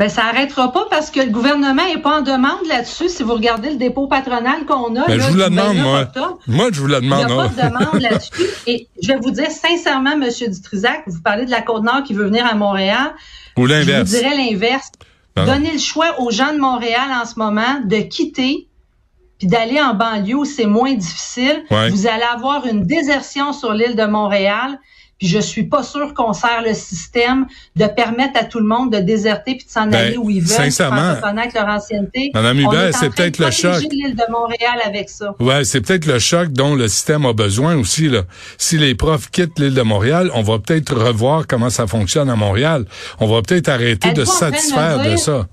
Ben, 0.00 0.08
ça 0.08 0.24
arrêtera 0.24 0.72
pas 0.72 0.86
parce 0.88 1.10
que 1.10 1.20
le 1.20 1.28
gouvernement 1.28 1.84
est 1.84 2.00
pas 2.00 2.20
en 2.20 2.22
demande 2.22 2.66
là-dessus. 2.66 3.10
Si 3.10 3.22
vous 3.22 3.34
regardez 3.34 3.68
le 3.68 3.76
dépôt 3.76 4.06
patronal 4.06 4.64
qu'on 4.64 4.96
a, 4.96 5.06
ben, 5.06 5.20
je 5.20 5.30
vous 5.30 5.36
la 5.36 5.50
demande, 5.50 5.76
moi. 5.76 6.10
moi, 6.46 6.68
je 6.72 6.80
vous 6.80 6.86
la 6.86 7.02
demande. 7.02 7.20
Il 7.20 7.26
n'y 7.26 7.32
a 7.34 7.36
pas 7.36 7.48
de 7.48 7.68
demande 7.68 8.00
là-dessus. 8.00 8.46
Et 8.66 8.88
je 9.02 9.08
vais 9.08 9.18
vous 9.18 9.30
dire 9.30 9.50
sincèrement, 9.50 10.16
Monsieur 10.16 10.48
Dutrisac, 10.48 11.02
vous 11.06 11.20
parlez 11.20 11.44
de 11.44 11.50
la 11.50 11.60
Côte-Nord 11.60 12.02
qui 12.04 12.14
veut 12.14 12.24
venir 12.24 12.46
à 12.46 12.54
Montréal. 12.54 13.12
Ou 13.58 13.66
l'inverse. 13.66 14.10
Je 14.10 14.16
vous 14.16 14.22
dirais 14.22 14.36
l'inverse. 14.38 14.90
Donnez 15.36 15.72
le 15.72 15.78
choix 15.78 16.18
aux 16.18 16.30
gens 16.30 16.54
de 16.54 16.58
Montréal 16.58 17.10
en 17.22 17.26
ce 17.26 17.38
moment 17.38 17.82
de 17.84 17.98
quitter 17.98 18.68
puis 19.38 19.48
d'aller 19.48 19.82
en 19.82 19.92
banlieue 19.92 20.36
où 20.36 20.44
c'est 20.46 20.64
moins 20.64 20.94
difficile. 20.94 21.62
Vous 21.68 22.06
allez 22.06 22.24
avoir 22.34 22.64
une 22.64 22.86
désertion 22.86 23.52
sur 23.52 23.74
l'île 23.74 23.96
de 23.96 24.06
Montréal. 24.06 24.78
Puis 25.20 25.28
je 25.28 25.38
suis 25.38 25.64
pas 25.64 25.82
sûr 25.82 26.14
qu'on 26.14 26.32
sert 26.32 26.62
le 26.66 26.72
système 26.72 27.46
de 27.76 27.84
permettre 27.84 28.40
à 28.40 28.44
tout 28.44 28.58
le 28.58 28.66
monde 28.66 28.90
de 28.90 29.00
déserter 29.00 29.54
puis 29.54 29.66
de 29.66 29.70
s'en 29.70 29.86
ben, 29.86 29.94
aller 29.94 30.16
où 30.16 30.30
ils 30.30 30.40
veulent, 30.40 30.48
sincèrement, 30.48 31.14
sans 31.14 31.16
reconnaître 31.16 31.54
leur 31.54 31.68
ancienneté. 31.68 32.30
Madame 32.32 32.58
Hubert, 32.58 32.96
c'est 32.96 33.10
peut-être 33.10 33.38
le 33.38 33.50
choc. 33.50 33.82
l'île 33.82 34.16
de 34.16 34.32
Montréal 34.32 34.80
avec 34.82 35.10
ça. 35.10 35.34
Ouais, 35.38 35.64
c'est 35.64 35.82
peut-être 35.82 36.06
le 36.06 36.18
choc 36.18 36.52
dont 36.52 36.74
le 36.74 36.88
système 36.88 37.26
a 37.26 37.34
besoin 37.34 37.76
aussi 37.76 38.08
là. 38.08 38.22
Si 38.56 38.78
les 38.78 38.94
profs 38.94 39.30
quittent 39.30 39.58
l'île 39.58 39.74
de 39.74 39.82
Montréal, 39.82 40.30
on 40.34 40.42
va 40.42 40.58
peut-être 40.58 40.94
revoir 40.94 41.46
comment 41.46 41.68
ça 41.70 41.86
fonctionne 41.86 42.30
à 42.30 42.36
Montréal. 42.36 42.86
On 43.18 43.26
va 43.26 43.42
peut-être 43.42 43.68
arrêter 43.68 44.12
de 44.12 44.24
se 44.24 44.32
satisfaire 44.32 45.04
de, 45.04 45.16
ça. 45.16 45.46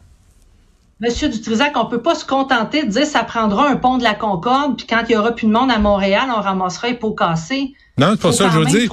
Monsieur 0.99 1.29
Dutrisac, 1.29 1.73
on 1.75 1.85
peut 1.85 2.01
pas 2.01 2.15
se 2.15 2.25
contenter 2.25 2.83
de 2.83 2.89
dire 2.89 3.05
ça 3.05 3.23
prendra 3.23 3.69
un 3.69 3.75
pont 3.75 3.99
de 3.99 4.03
la 4.03 4.15
Concorde, 4.15 4.77
puis 4.77 4.87
quand 4.87 5.03
il 5.07 5.11
y 5.11 5.15
aura 5.15 5.31
plus 5.31 5.45
de 5.45 5.51
monde 5.51 5.69
à 5.69 5.77
Montréal, 5.77 6.23
on 6.35 6.41
ramassera 6.41 6.87
les 6.87 6.95
pots 6.95 7.11
cassés. 7.11 7.73
Non, 7.99 8.11
c'est 8.11 8.21
pas 8.21 8.31
ça 8.31 8.45
que 8.45 8.51
je 8.53 8.59
veux 8.59 8.65
dire. 8.65 8.91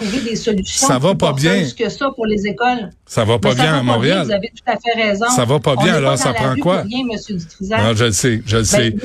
ça 0.67 0.99
va 0.99 1.15
pas 1.15 1.33
bien. 1.33 1.65
que 1.77 1.89
ça 1.89 2.11
pour 2.15 2.27
les 2.27 2.47
écoles. 2.47 2.91
Ça 3.07 3.25
va 3.25 3.39
pas 3.39 3.55
bien 3.55 3.79
à 3.79 3.83
Montréal. 3.83 4.27
vous 4.27 4.33
avez 4.33 4.51
tout 4.55 4.71
à 4.71 4.77
fait 4.77 5.03
raison. 5.03 5.27
Ça 5.31 5.47
va 5.47 5.59
pas 5.61 5.77
bien, 5.77 5.95
alors 5.95 6.19
ça 6.19 6.35
prend 6.35 6.55
quoi? 6.57 6.83
Rien, 6.83 7.05
Monsieur 7.11 7.37
Dutrisac. 7.37 7.83
Non, 7.83 7.95
je 7.95 8.05
le 8.05 8.13
sais, 8.13 8.43
je 8.47 8.57
le 8.57 8.63
ben, 8.63 8.67
sais. 8.67 8.97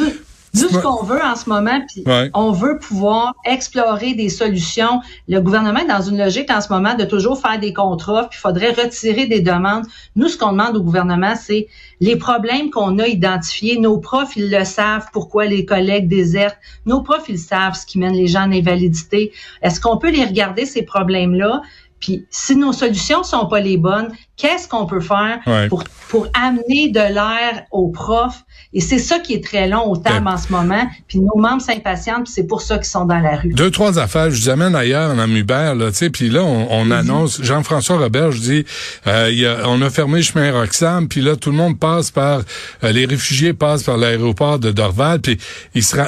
Nous, 0.56 0.70
ce 0.70 0.78
qu'on 0.80 1.04
veut 1.04 1.22
en 1.24 1.36
ce 1.36 1.50
moment, 1.50 1.80
puis 1.88 2.04
on 2.34 2.52
veut 2.52 2.80
pouvoir 2.80 3.34
explorer 3.46 4.14
des 4.14 4.30
solutions. 4.30 5.02
Le 5.28 5.40
gouvernement 5.40 5.80
est 5.80 5.88
dans 5.88 6.02
une 6.02 6.18
logique 6.18 6.50
en 6.50 6.62
ce 6.62 6.72
moment 6.72 6.96
de 6.96 7.04
toujours 7.04 7.40
faire 7.40 7.60
des 7.60 7.74
contrats, 7.74 8.28
puis 8.30 8.40
il 8.40 8.42
faudrait 8.42 8.72
retirer 8.72 9.28
des 9.28 9.42
demandes. 9.42 9.86
Nous, 10.16 10.28
ce 10.28 10.38
qu'on 10.38 10.52
demande 10.52 10.76
au 10.76 10.82
gouvernement, 10.82 11.34
c'est 11.36 11.68
les 12.00 12.16
problèmes 12.16 12.72
qu'on 12.72 12.98
a 13.00 13.08
identifiés. 13.08 13.80
Nos 13.80 13.98
profs, 13.98 14.36
ils 14.36 14.50
le 14.50 14.66
savent, 14.66 15.08
pourquoi 15.14 15.46
les 15.46 15.66
collègues 15.66 16.08
désertent. 16.08 16.58
Nos 16.86 17.02
profs, 17.02 17.30
ils 17.30 17.40
savent 17.40 17.76
ce 17.76 17.86
qui 17.86 18.00
mène 18.00 18.14
les 18.14 18.28
gens 18.28 18.42
à 18.42 18.48
l'invalidité. 18.48 19.32
Est-ce 19.62 19.80
qu'on 19.80 19.98
peut 19.98 20.12
les 20.12 20.26
regarder, 20.26 20.66
ces 20.66 20.84
problèmes-là, 20.84 21.62
Puis 22.00 22.26
si 22.30 22.56
nos 22.56 22.74
solutions 22.74 23.24
sont 23.24 23.46
pas 23.48 23.60
les 23.60 23.78
bonnes, 23.78 24.12
qu'est-ce 24.40 24.68
qu'on 24.68 24.86
peut 24.86 25.02
faire 25.02 25.40
pour, 25.70 25.84
pour 26.08 26.28
amener 26.34 26.90
de 26.90 27.00
l'air 27.00 27.66
aux 27.72 27.90
profs? 27.90 28.44
Et 28.72 28.82
c'est 28.82 29.00
ça 29.00 29.18
qui 29.18 29.34
est 29.34 29.44
très 29.44 29.68
long 29.68 29.90
au 29.90 29.98
table 29.98 30.28
en 30.28 30.38
ce 30.38 30.52
moment. 30.52 30.88
Puis 31.08 31.20
nos 31.20 31.36
membres 31.36 31.62
s'impatientent, 31.62 32.26
puis 32.26 32.34
c'est 32.34 32.46
pour 32.46 32.62
ça 32.62 32.78
qu'ils 32.78 32.86
sont 32.86 33.06
dans 33.06 33.18
la 33.20 33.38
rue. 33.38 33.50
Deux, 33.50 33.72
trois 33.72 33.98
affaires. 33.98 34.30
Je 34.30 34.44
vous 34.44 34.50
amène 34.50 34.76
ailleurs 34.76 35.12
en 35.12 35.28
Hubert, 35.28 35.74
là, 35.74 35.90
tu 35.90 35.98
sais. 35.98 36.10
Puis 36.12 36.30
là, 36.30 36.44
on, 36.44 36.92
annonce, 36.92 37.42
Jean-François 37.42 37.98
Robert, 37.98 38.32
je 38.32 38.40
dis, 38.40 38.66
euh, 39.08 39.32
y 39.32 39.46
a, 39.46 39.68
on 39.68 39.82
a 39.82 39.90
fermé 39.90 40.18
le 40.18 40.24
chemin 40.24 40.52
Roxham, 40.52 41.08
puis 41.08 41.22
là, 41.22 41.36
tout 41.36 41.50
le 41.50 41.58
monde 41.58 41.80
passe 41.80 42.12
par, 42.12 42.42
euh, 42.84 42.92
les 42.92 43.06
réfugiés 43.06 43.54
passent 43.54 43.84
par 43.84 43.98
l'aéroport 43.98 44.60
de 44.60 44.72
Dorval, 44.72 45.20
puis 45.20 45.40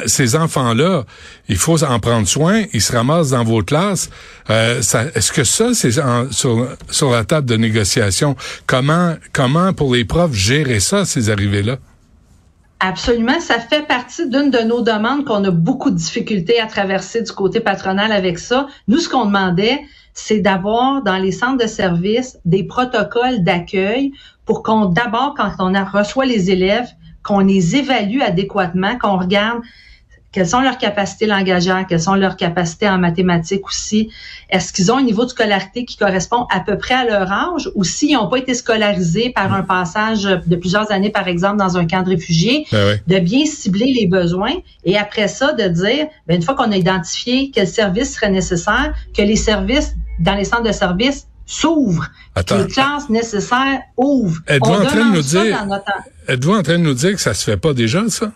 ces 0.05 0.35
enfants-là, 0.35 1.03
il 1.49 1.57
faut 1.57 1.83
en 1.83 1.99
prendre 1.99 2.27
soin, 2.27 2.63
ils 2.73 2.81
se 2.81 2.93
ramassent 2.93 3.31
dans 3.31 3.43
vos 3.43 3.63
classes. 3.63 4.09
Euh, 4.49 4.79
est-ce 4.79 5.31
que 5.31 5.43
ça, 5.43 5.73
c'est 5.73 5.91
sur, 6.31 6.67
sur 6.89 7.11
la 7.11 7.23
table 7.25 7.47
de 7.47 7.57
négociation? 7.57 8.20
Comment, 8.67 9.15
comment 9.33 9.73
pour 9.73 9.93
les 9.93 10.05
profs 10.05 10.33
gérer 10.33 10.79
ça, 10.79 11.05
ces 11.05 11.29
arrivées-là? 11.29 11.77
Absolument, 12.79 13.39
ça 13.39 13.59
fait 13.59 13.85
partie 13.85 14.27
d'une 14.27 14.49
de 14.49 14.59
nos 14.59 14.81
demandes 14.81 15.23
qu'on 15.23 15.43
a 15.43 15.51
beaucoup 15.51 15.91
de 15.91 15.95
difficultés 15.95 16.59
à 16.59 16.65
traverser 16.65 17.21
du 17.21 17.31
côté 17.31 17.59
patronal 17.59 18.11
avec 18.11 18.39
ça. 18.39 18.67
Nous, 18.87 18.97
ce 18.97 19.07
qu'on 19.07 19.25
demandait, 19.25 19.81
c'est 20.13 20.39
d'avoir 20.39 21.03
dans 21.03 21.17
les 21.17 21.31
centres 21.31 21.63
de 21.63 21.67
services 21.67 22.39
des 22.43 22.63
protocoles 22.63 23.43
d'accueil 23.43 24.11
pour 24.45 24.63
qu'on, 24.63 24.85
d'abord, 24.85 25.35
quand 25.37 25.51
on 25.59 25.73
reçoit 25.85 26.25
les 26.25 26.49
élèves, 26.49 26.87
qu'on 27.23 27.39
les 27.39 27.75
évalue 27.75 28.21
adéquatement, 28.21 28.97
qu'on 28.97 29.17
regarde 29.17 29.59
quelles 30.31 30.47
sont 30.47 30.61
leurs 30.61 30.77
capacités 30.77 31.25
langagières, 31.25 31.85
quelles 31.87 32.01
sont 32.01 32.15
leurs 32.15 32.37
capacités 32.37 32.87
en 32.87 32.97
mathématiques 32.97 33.65
aussi? 33.65 34.09
Est-ce 34.49 34.71
qu'ils 34.71 34.91
ont 34.91 34.97
un 34.97 35.03
niveau 35.03 35.25
de 35.25 35.29
scolarité 35.29 35.83
qui 35.83 35.97
correspond 35.97 36.45
à 36.49 36.61
peu 36.61 36.77
près 36.77 36.93
à 36.93 37.03
leur 37.03 37.31
âge? 37.31 37.69
Ou 37.75 37.83
s'ils 37.83 38.13
n'ont 38.13 38.29
pas 38.29 38.37
été 38.37 38.53
scolarisés 38.53 39.31
par 39.35 39.53
un 39.53 39.63
passage 39.63 40.23
de 40.23 40.55
plusieurs 40.55 40.91
années, 40.91 41.09
par 41.09 41.27
exemple, 41.27 41.57
dans 41.57 41.77
un 41.77 41.85
camp 41.85 42.03
de 42.03 42.09
réfugiés, 42.09 42.65
ben 42.71 42.99
de 43.05 43.19
bien 43.19 43.45
cibler 43.45 43.93
les 43.93 44.07
besoins 44.07 44.53
et 44.85 44.97
après 44.97 45.27
ça, 45.27 45.53
de 45.53 45.67
dire, 45.67 46.07
ben, 46.27 46.35
une 46.35 46.41
fois 46.41 46.55
qu'on 46.55 46.71
a 46.71 46.77
identifié 46.77 47.51
quel 47.53 47.67
service 47.67 48.13
serait 48.15 48.31
nécessaire, 48.31 48.93
que 49.15 49.21
les 49.21 49.35
services 49.35 49.95
dans 50.19 50.35
les 50.35 50.45
centres 50.45 50.63
de 50.63 50.71
services 50.71 51.27
s'ouvrent, 51.45 52.07
que 52.35 52.53
les 52.53 52.67
classes 52.67 53.09
nécessaires 53.09 53.81
ouvrent. 53.97 54.39
Êtes-vous 54.47 54.71
en 54.71 54.85
train 54.85 55.09
de 55.09 55.15
nous 55.15 55.21
dire, 55.21 55.67
êtes-vous 56.27 56.53
en 56.53 56.63
train 56.63 56.77
de 56.77 56.83
nous 56.83 56.93
dire 56.93 57.11
que 57.11 57.21
ça 57.21 57.33
se 57.33 57.43
fait 57.43 57.57
pas 57.57 57.73
déjà, 57.73 58.07
ça? 58.07 58.31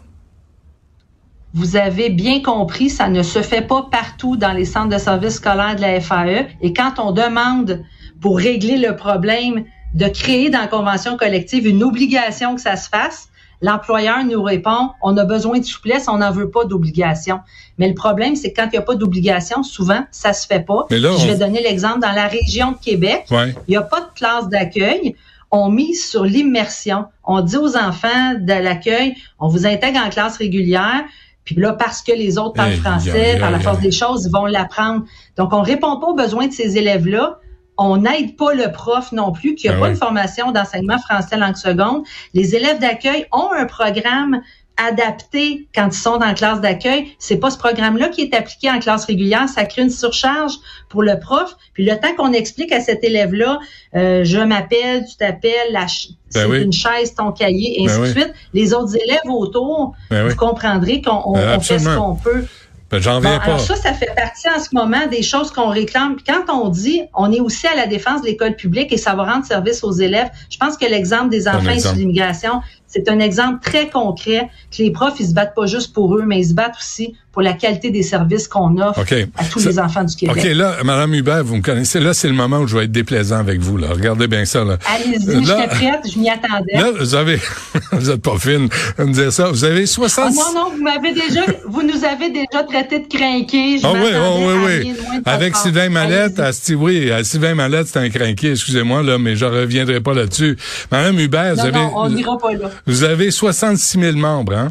Vous 1.57 1.77
avez 1.77 2.09
bien 2.09 2.41
compris, 2.41 2.89
ça 2.89 3.07
ne 3.07 3.23
se 3.23 3.41
fait 3.41 3.61
pas 3.61 3.87
partout 3.89 4.35
dans 4.35 4.51
les 4.51 4.65
centres 4.65 4.93
de 4.93 4.97
services 4.97 5.35
scolaires 5.35 5.77
de 5.77 5.81
la 5.81 6.01
FAE. 6.01 6.47
Et 6.61 6.73
quand 6.73 6.99
on 6.99 7.13
demande 7.13 7.81
pour 8.19 8.37
régler 8.37 8.77
le 8.77 8.97
problème 8.97 9.63
de 9.93 10.07
créer 10.09 10.49
dans 10.49 10.59
la 10.59 10.67
convention 10.67 11.15
collective 11.15 11.65
une 11.65 11.81
obligation 11.81 12.55
que 12.55 12.61
ça 12.61 12.75
se 12.75 12.89
fasse, 12.89 13.29
l'employeur 13.61 14.25
nous 14.25 14.43
répond, 14.43 14.89
on 15.01 15.15
a 15.15 15.23
besoin 15.23 15.59
de 15.59 15.63
souplesse, 15.63 16.09
on 16.09 16.17
n'en 16.17 16.31
veut 16.31 16.49
pas 16.49 16.65
d'obligation. 16.65 17.39
Mais 17.77 17.87
le 17.87 17.93
problème, 17.93 18.35
c'est 18.35 18.51
que 18.51 18.61
quand 18.61 18.67
il 18.67 18.71
n'y 18.71 18.79
a 18.79 18.81
pas 18.81 18.95
d'obligation, 18.95 19.63
souvent, 19.63 20.03
ça 20.11 20.33
se 20.33 20.45
fait 20.47 20.59
pas. 20.59 20.87
Je 20.91 21.25
vais 21.25 21.37
donner 21.37 21.61
l'exemple 21.61 21.99
dans 21.99 22.11
la 22.11 22.27
région 22.27 22.73
de 22.73 22.77
Québec. 22.83 23.27
Il 23.31 23.55
n'y 23.69 23.77
a 23.77 23.81
pas 23.81 24.01
de 24.01 24.13
classe 24.13 24.49
d'accueil. 24.49 25.15
On 25.51 25.69
mise 25.69 26.05
sur 26.09 26.25
l'immersion. 26.25 27.05
On 27.23 27.39
dit 27.39 27.55
aux 27.55 27.77
enfants 27.77 28.33
de 28.37 28.61
l'accueil, 28.61 29.15
on 29.39 29.47
vous 29.47 29.65
intègre 29.65 30.01
en 30.05 30.09
classe 30.09 30.35
régulière. 30.35 31.05
Puis 31.45 31.55
là, 31.55 31.73
parce 31.73 32.01
que 32.01 32.11
les 32.11 32.37
autres 32.37 32.55
parlent 32.55 32.73
français, 32.73 33.37
par 33.39 33.51
la 33.51 33.59
force 33.59 33.79
des 33.79 33.91
choses, 33.91 34.25
ils 34.25 34.31
vont 34.31 34.45
l'apprendre. 34.45 35.05
Donc, 35.37 35.53
on 35.53 35.61
répond 35.61 35.99
pas 35.99 36.07
aux 36.07 36.15
besoins 36.15 36.47
de 36.47 36.53
ces 36.53 36.77
élèves-là. 36.77 37.39
On 37.77 37.97
n'aide 37.97 38.35
pas 38.35 38.53
le 38.53 38.71
prof 38.71 39.11
non 39.11 39.31
plus, 39.31 39.53
qui 39.53 39.67
n'a 39.67 39.73
ben 39.73 39.79
pas 39.81 39.89
une 39.89 39.95
formation 39.95 40.51
d'enseignement 40.51 40.97
français 40.97 41.37
langue 41.37 41.57
seconde. 41.57 42.03
Les 42.33 42.55
élèves 42.55 42.79
d'accueil 42.79 43.27
ont 43.31 43.51
un 43.51 43.65
programme 43.65 44.41
adapté 44.77 45.67
quand 45.73 45.87
ils 45.87 45.97
sont 45.97 46.17
dans 46.17 46.25
la 46.25 46.33
classe 46.33 46.61
d'accueil. 46.61 47.07
C'est 47.19 47.37
pas 47.37 47.49
ce 47.49 47.57
programme-là 47.57 48.09
qui 48.09 48.21
est 48.21 48.33
appliqué 48.35 48.69
en 48.69 48.79
classe 48.79 49.05
régulière. 49.05 49.47
Ça 49.47 49.65
crée 49.65 49.83
une 49.83 49.89
surcharge 49.89 50.53
pour 50.89 51.03
le 51.03 51.19
prof. 51.19 51.55
Puis 51.73 51.85
le 51.85 51.95
temps 51.99 52.13
qu'on 52.17 52.33
explique 52.33 52.71
à 52.71 52.81
cet 52.81 53.03
élève-là, 53.03 53.59
euh, 53.95 54.23
je 54.23 54.39
m'appelle, 54.39 55.05
tu 55.09 55.17
t'appelles, 55.17 55.71
la 55.71 55.85
ben 56.33 56.51
c'est 56.51 56.61
une 56.61 56.73
chaise, 56.73 57.13
ton 57.15 57.31
cahier, 57.31 57.81
et 57.81 57.85
ainsi 57.85 57.99
ben 57.99 58.03
de 58.03 58.07
suite. 58.07 58.33
Les 58.53 58.73
autres 58.73 58.95
élèves 58.95 59.29
autour, 59.29 59.93
ben 60.09 60.27
vous 60.27 60.35
comprendrez 60.35 61.01
qu'on 61.01 61.35
fait 61.59 61.79
ce 61.79 61.95
qu'on 61.95 62.15
peut. 62.15 62.45
Ben, 62.91 63.01
j'en 63.01 63.19
pas. 63.19 63.37
Alors 63.37 63.59
ça, 63.59 63.75
ça 63.75 63.93
fait 63.93 64.13
partie 64.15 64.47
en 64.47 64.59
ce 64.59 64.69
moment 64.73 65.07
des 65.07 65.23
choses 65.23 65.51
qu'on 65.51 65.69
réclame. 65.69 66.17
quand 66.25 66.43
on 66.53 66.69
dit, 66.69 67.01
on 67.15 67.31
est 67.31 67.39
aussi 67.39 67.65
à 67.67 67.75
la 67.75 67.87
défense 67.87 68.21
de 68.21 68.27
l'école 68.27 68.55
publique 68.55 68.93
et 68.93 68.97
ça 68.97 69.15
va 69.15 69.23
rendre 69.23 69.45
service 69.45 69.83
aux 69.83 69.91
élèves. 69.91 70.29
Je 70.49 70.57
pense 70.57 70.77
que 70.77 70.85
l'exemple 70.85 71.29
des 71.29 71.47
enfants 71.47 71.71
issus 71.71 71.93
de 71.93 71.97
l'immigration, 71.97 72.61
c'est 72.95 73.09
un 73.09 73.19
exemple 73.19 73.59
très 73.61 73.89
concret 73.89 74.49
que 74.71 74.81
les 74.81 74.91
profs, 74.91 75.19
ils 75.19 75.27
se 75.27 75.33
battent 75.33 75.53
pas 75.53 75.65
juste 75.65 75.93
pour 75.93 76.15
eux, 76.15 76.23
mais 76.25 76.39
ils 76.39 76.47
se 76.47 76.53
battent 76.53 76.77
aussi 76.77 77.15
pour 77.35 77.41
la 77.41 77.51
qualité 77.51 77.91
des 77.91 78.01
services 78.01 78.47
qu'on 78.47 78.77
offre 78.77 79.01
à 79.37 79.43
tous 79.43 79.65
les 79.65 79.77
enfants 79.77 80.05
du 80.05 80.15
Québec. 80.15 80.37
OK, 80.37 80.53
là, 80.53 80.77
Madame 80.85 81.13
Hubert, 81.13 81.43
vous 81.43 81.57
me 81.57 81.61
connaissez. 81.61 81.99
Là, 81.99 82.13
c'est 82.13 82.29
le 82.29 82.33
moment 82.33 82.59
où 82.59 82.67
je 82.67 82.77
vais 82.77 82.85
être 82.85 82.93
déplaisant 82.93 83.39
avec 83.39 83.59
vous. 83.59 83.75
Là. 83.75 83.89
Regardez 83.91 84.27
bien 84.27 84.45
ça. 84.45 84.63
Là. 84.63 84.77
Allez-y, 84.85 85.45
j'étais 85.45 85.67
prête, 85.67 85.99
je 86.09 86.17
m'y 86.17 86.29
attendais. 86.29 86.71
Là, 86.73 86.91
vous 86.97 87.13
avez... 87.13 87.37
vous 87.91 88.09
êtes 88.09 88.21
pas 88.21 88.37
fine 88.39 88.69
de 88.97 89.03
me 89.03 89.11
dire 89.11 89.33
ça. 89.33 89.49
Vous 89.49 89.65
avez 89.65 89.85
60... 89.85 90.25
Ah 90.25 90.29
non, 90.33 90.61
non, 90.61 90.71
vous 90.77 90.81
m'avez 90.81 91.11
déjà... 91.11 91.41
vous 91.67 91.83
nous 91.83 92.05
avez 92.05 92.29
déjà 92.29 92.63
traité 92.63 92.99
de 92.99 93.07
crinqués. 93.13 93.81
Ah 93.83 93.91
oui, 93.93 94.11
oh, 94.15 94.39
oui, 94.39 94.93
oui. 94.95 95.21
Avec 95.25 95.57
Sylvain 95.57 95.89
Mallette, 95.89 96.39
à, 96.39 96.51
oui, 96.77 97.11
à 97.11 97.21
Sylvain 97.25 97.53
Mallette, 97.53 97.87
c'est 97.87 97.99
un 97.99 98.09
crinqué, 98.09 98.51
excusez-moi, 98.51 99.03
là, 99.03 99.17
mais 99.17 99.35
je 99.35 99.43
reviendrai 99.43 99.99
pas 99.99 100.13
là-dessus. 100.13 100.55
Madame 100.89 101.19
Hubert, 101.19 101.55
vous 101.55 101.59
avez... 101.59 101.71
Non, 101.73 101.91
on 101.95 102.09
n'ira 102.09 102.37
pas 102.37 102.53
là. 102.53 102.71
Vous 102.87 103.03
avez 103.03 103.31
66 103.31 103.99
000 103.99 104.17
membres, 104.17 104.53
hein? 104.53 104.67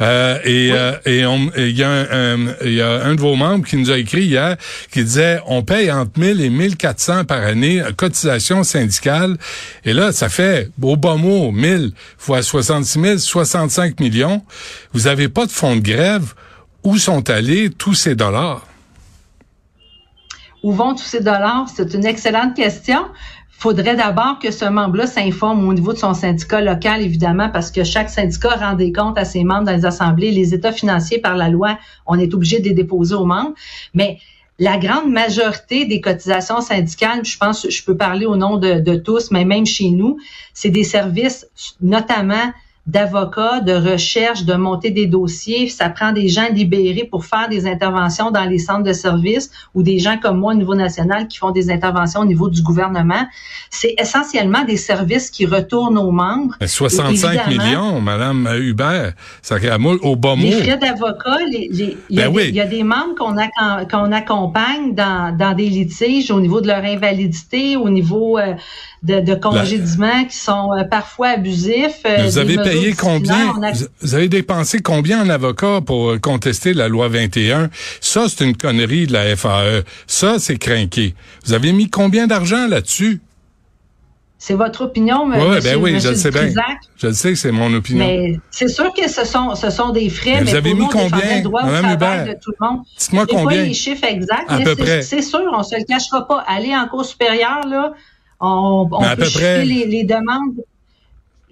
Euh, 0.00 0.38
et 0.44 0.70
euh, 0.72 0.92
et 1.06 1.20
il 1.20 1.76
y 1.76 1.82
a 1.82 1.90
un, 1.90 2.46
y 2.62 2.80
a 2.80 3.04
un 3.04 3.14
de 3.14 3.20
vos 3.20 3.36
membres 3.36 3.66
qui 3.66 3.76
nous 3.76 3.90
a 3.90 3.98
écrit 3.98 4.24
hier 4.24 4.56
qui 4.92 5.02
disait 5.02 5.40
on 5.46 5.62
paye 5.62 5.90
entre 5.90 6.18
1000 6.18 6.40
et 6.42 6.50
1400 6.50 7.24
par 7.24 7.42
année 7.42 7.82
cotisation 7.96 8.62
syndicale 8.64 9.36
et 9.84 9.92
là 9.92 10.12
ça 10.12 10.28
fait 10.28 10.70
au 10.80 10.96
bas 10.96 11.16
mot 11.16 11.50
1000 11.52 11.92
fois 12.18 12.42
66 12.42 13.00
000 13.00 13.18
65 13.18 13.98
millions. 14.00 14.44
Vous 14.92 15.06
avez 15.06 15.28
pas 15.28 15.46
de 15.46 15.50
fonds 15.50 15.76
de 15.76 15.80
grève. 15.80 16.34
Où 16.84 16.98
sont 16.98 17.30
allés 17.30 17.70
tous 17.70 17.94
ces 17.94 18.14
dollars? 18.14 18.66
Où 20.62 20.72
vont 20.72 20.94
tous 20.94 21.04
ces 21.04 21.20
dollars? 21.20 21.66
C'est 21.74 21.94
une 21.94 22.04
excellente 22.04 22.54
question 22.54 23.06
faudrait 23.58 23.96
d'abord 23.96 24.38
que 24.40 24.50
ce 24.50 24.64
membre-là 24.64 25.06
s'informe 25.06 25.66
au 25.66 25.72
niveau 25.72 25.92
de 25.92 25.98
son 25.98 26.12
syndicat 26.12 26.60
local, 26.60 27.00
évidemment, 27.00 27.48
parce 27.48 27.70
que 27.70 27.84
chaque 27.84 28.10
syndicat 28.10 28.56
rend 28.56 28.74
des 28.74 28.92
comptes 28.92 29.18
à 29.18 29.24
ses 29.24 29.44
membres 29.44 29.64
dans 29.64 29.72
les 29.72 29.86
assemblées. 29.86 30.30
Les 30.30 30.54
états 30.54 30.72
financiers, 30.72 31.18
par 31.18 31.36
la 31.36 31.48
loi, 31.48 31.78
on 32.06 32.18
est 32.18 32.34
obligé 32.34 32.60
de 32.60 32.64
les 32.64 32.74
déposer 32.74 33.14
aux 33.14 33.24
membres. 33.24 33.54
Mais 33.94 34.18
la 34.58 34.76
grande 34.76 35.10
majorité 35.10 35.86
des 35.86 36.00
cotisations 36.00 36.60
syndicales, 36.60 37.24
je 37.24 37.38
pense, 37.38 37.68
je 37.68 37.84
peux 37.84 37.96
parler 37.96 38.26
au 38.26 38.36
nom 38.36 38.56
de, 38.56 38.80
de 38.80 38.96
tous, 38.96 39.30
mais 39.30 39.44
même 39.44 39.66
chez 39.66 39.90
nous, 39.90 40.18
c'est 40.52 40.70
des 40.70 40.84
services, 40.84 41.46
notamment 41.80 42.52
d'avocats, 42.86 43.60
de 43.60 43.72
recherche, 43.72 44.44
de 44.44 44.54
monter 44.54 44.90
des 44.90 45.06
dossiers. 45.06 45.68
Ça 45.68 45.88
prend 45.88 46.12
des 46.12 46.28
gens 46.28 46.48
libérés 46.52 47.08
pour 47.10 47.24
faire 47.24 47.48
des 47.48 47.66
interventions 47.66 48.30
dans 48.30 48.44
les 48.44 48.58
centres 48.58 48.82
de 48.82 48.92
services 48.92 49.50
ou 49.74 49.82
des 49.82 49.98
gens 49.98 50.18
comme 50.18 50.38
moi 50.38 50.52
au 50.52 50.56
niveau 50.56 50.74
national 50.74 51.26
qui 51.28 51.38
font 51.38 51.50
des 51.50 51.70
interventions 51.70 52.20
au 52.20 52.26
niveau 52.26 52.50
du 52.50 52.62
gouvernement. 52.62 53.26
C'est 53.70 53.94
essentiellement 53.98 54.64
des 54.64 54.76
services 54.76 55.30
qui 55.30 55.46
retournent 55.46 55.98
aux 55.98 56.10
membres. 56.10 56.54
65 56.64 57.46
millions, 57.48 58.00
Madame 58.00 58.48
Hubert, 58.60 59.14
ça 59.40 59.56
au 60.02 60.16
bas 60.16 60.36
mot. 60.36 60.42
Les 60.42 60.52
frais 60.52 60.76
d'avocat, 60.76 61.38
il, 61.50 61.96
y 62.10 62.20
a 62.20 62.28
ben 62.28 62.68
des, 62.68 62.82
membres 62.82 63.14
qu'on 63.16 63.34
qu'on 63.90 64.12
accompagne 64.12 64.94
dans, 64.94 65.36
dans 65.36 65.54
des 65.54 65.68
litiges 65.68 66.30
au 66.30 66.40
niveau 66.40 66.60
de 66.60 66.66
leur 66.66 66.84
invalidité, 66.84 67.76
au 67.76 67.88
niveau 67.88 68.38
euh, 68.38 68.54
de, 69.02 69.20
de 69.20 69.34
congédiements 69.34 70.24
qui 70.24 70.36
sont 70.36 70.70
euh, 70.72 70.84
parfois 70.84 71.28
abusifs. 71.28 72.00
Euh, 72.06 72.24
vous 72.24 72.38
avez 72.38 72.56
payé 72.56 72.73
combien? 72.98 73.54
Vous 74.00 74.14
avez 74.14 74.28
dépensé 74.28 74.80
combien 74.80 75.22
en 75.22 75.28
avocat 75.28 75.80
pour 75.80 76.10
euh, 76.10 76.18
contester 76.18 76.74
la 76.74 76.88
loi 76.88 77.08
21? 77.08 77.70
Ça, 78.00 78.26
c'est 78.28 78.44
une 78.44 78.56
connerie 78.56 79.06
de 79.06 79.12
la 79.12 79.36
FAE. 79.36 79.82
Ça, 80.06 80.38
c'est 80.38 80.58
crinqué. 80.58 81.14
Vous 81.44 81.52
avez 81.52 81.72
mis 81.72 81.90
combien 81.90 82.26
d'argent 82.26 82.66
là-dessus? 82.66 83.20
C'est 84.46 84.54
votre 84.54 84.82
opinion, 84.82 85.24
monsieur, 85.24 85.48
ouais, 85.48 85.60
ben 85.62 85.76
oui, 85.76 85.98
je 86.00 86.10
le 86.10 86.16
sais 86.16 86.30
bien. 86.30 86.50
Je 86.98 87.06
le 87.06 87.12
sais 87.14 87.30
que 87.30 87.38
c'est 87.38 87.50
mon 87.50 87.72
opinion. 87.72 88.04
Mais 88.04 88.38
c'est 88.50 88.68
sûr 88.68 88.92
que 88.92 89.08
ce 89.08 89.24
sont, 89.24 89.54
ce 89.54 89.70
sont 89.70 89.88
des 89.88 90.10
frais, 90.10 90.42
mais, 90.42 90.50
vous 90.50 90.54
avez 90.54 90.74
mis 90.74 90.86
combien, 90.88 91.38
le 91.38 91.42
droit 91.44 91.62
au 91.62 91.70
travail 91.70 92.28
de 92.28 92.38
tout 92.38 92.52
le 92.60 92.66
monde. 92.66 92.80
Dites-moi 92.98 93.24
combien. 93.26 93.60
pas 93.60 93.64
les 93.64 93.72
chiffres 93.72 94.04
exacts, 94.04 94.50
mais 94.50 95.00
c'est 95.00 95.22
sûr, 95.22 95.50
on 95.50 95.62
se 95.62 95.76
le 95.76 95.84
cachera 95.84 96.28
pas. 96.28 96.44
Aller 96.46 96.76
en 96.76 96.86
cours 96.88 97.06
supérieur, 97.06 97.66
là, 97.66 97.94
on, 98.38 98.86
on 98.90 99.16
peut 99.16 99.62
les, 99.62 99.86
les, 99.86 100.04
demandes. 100.04 100.60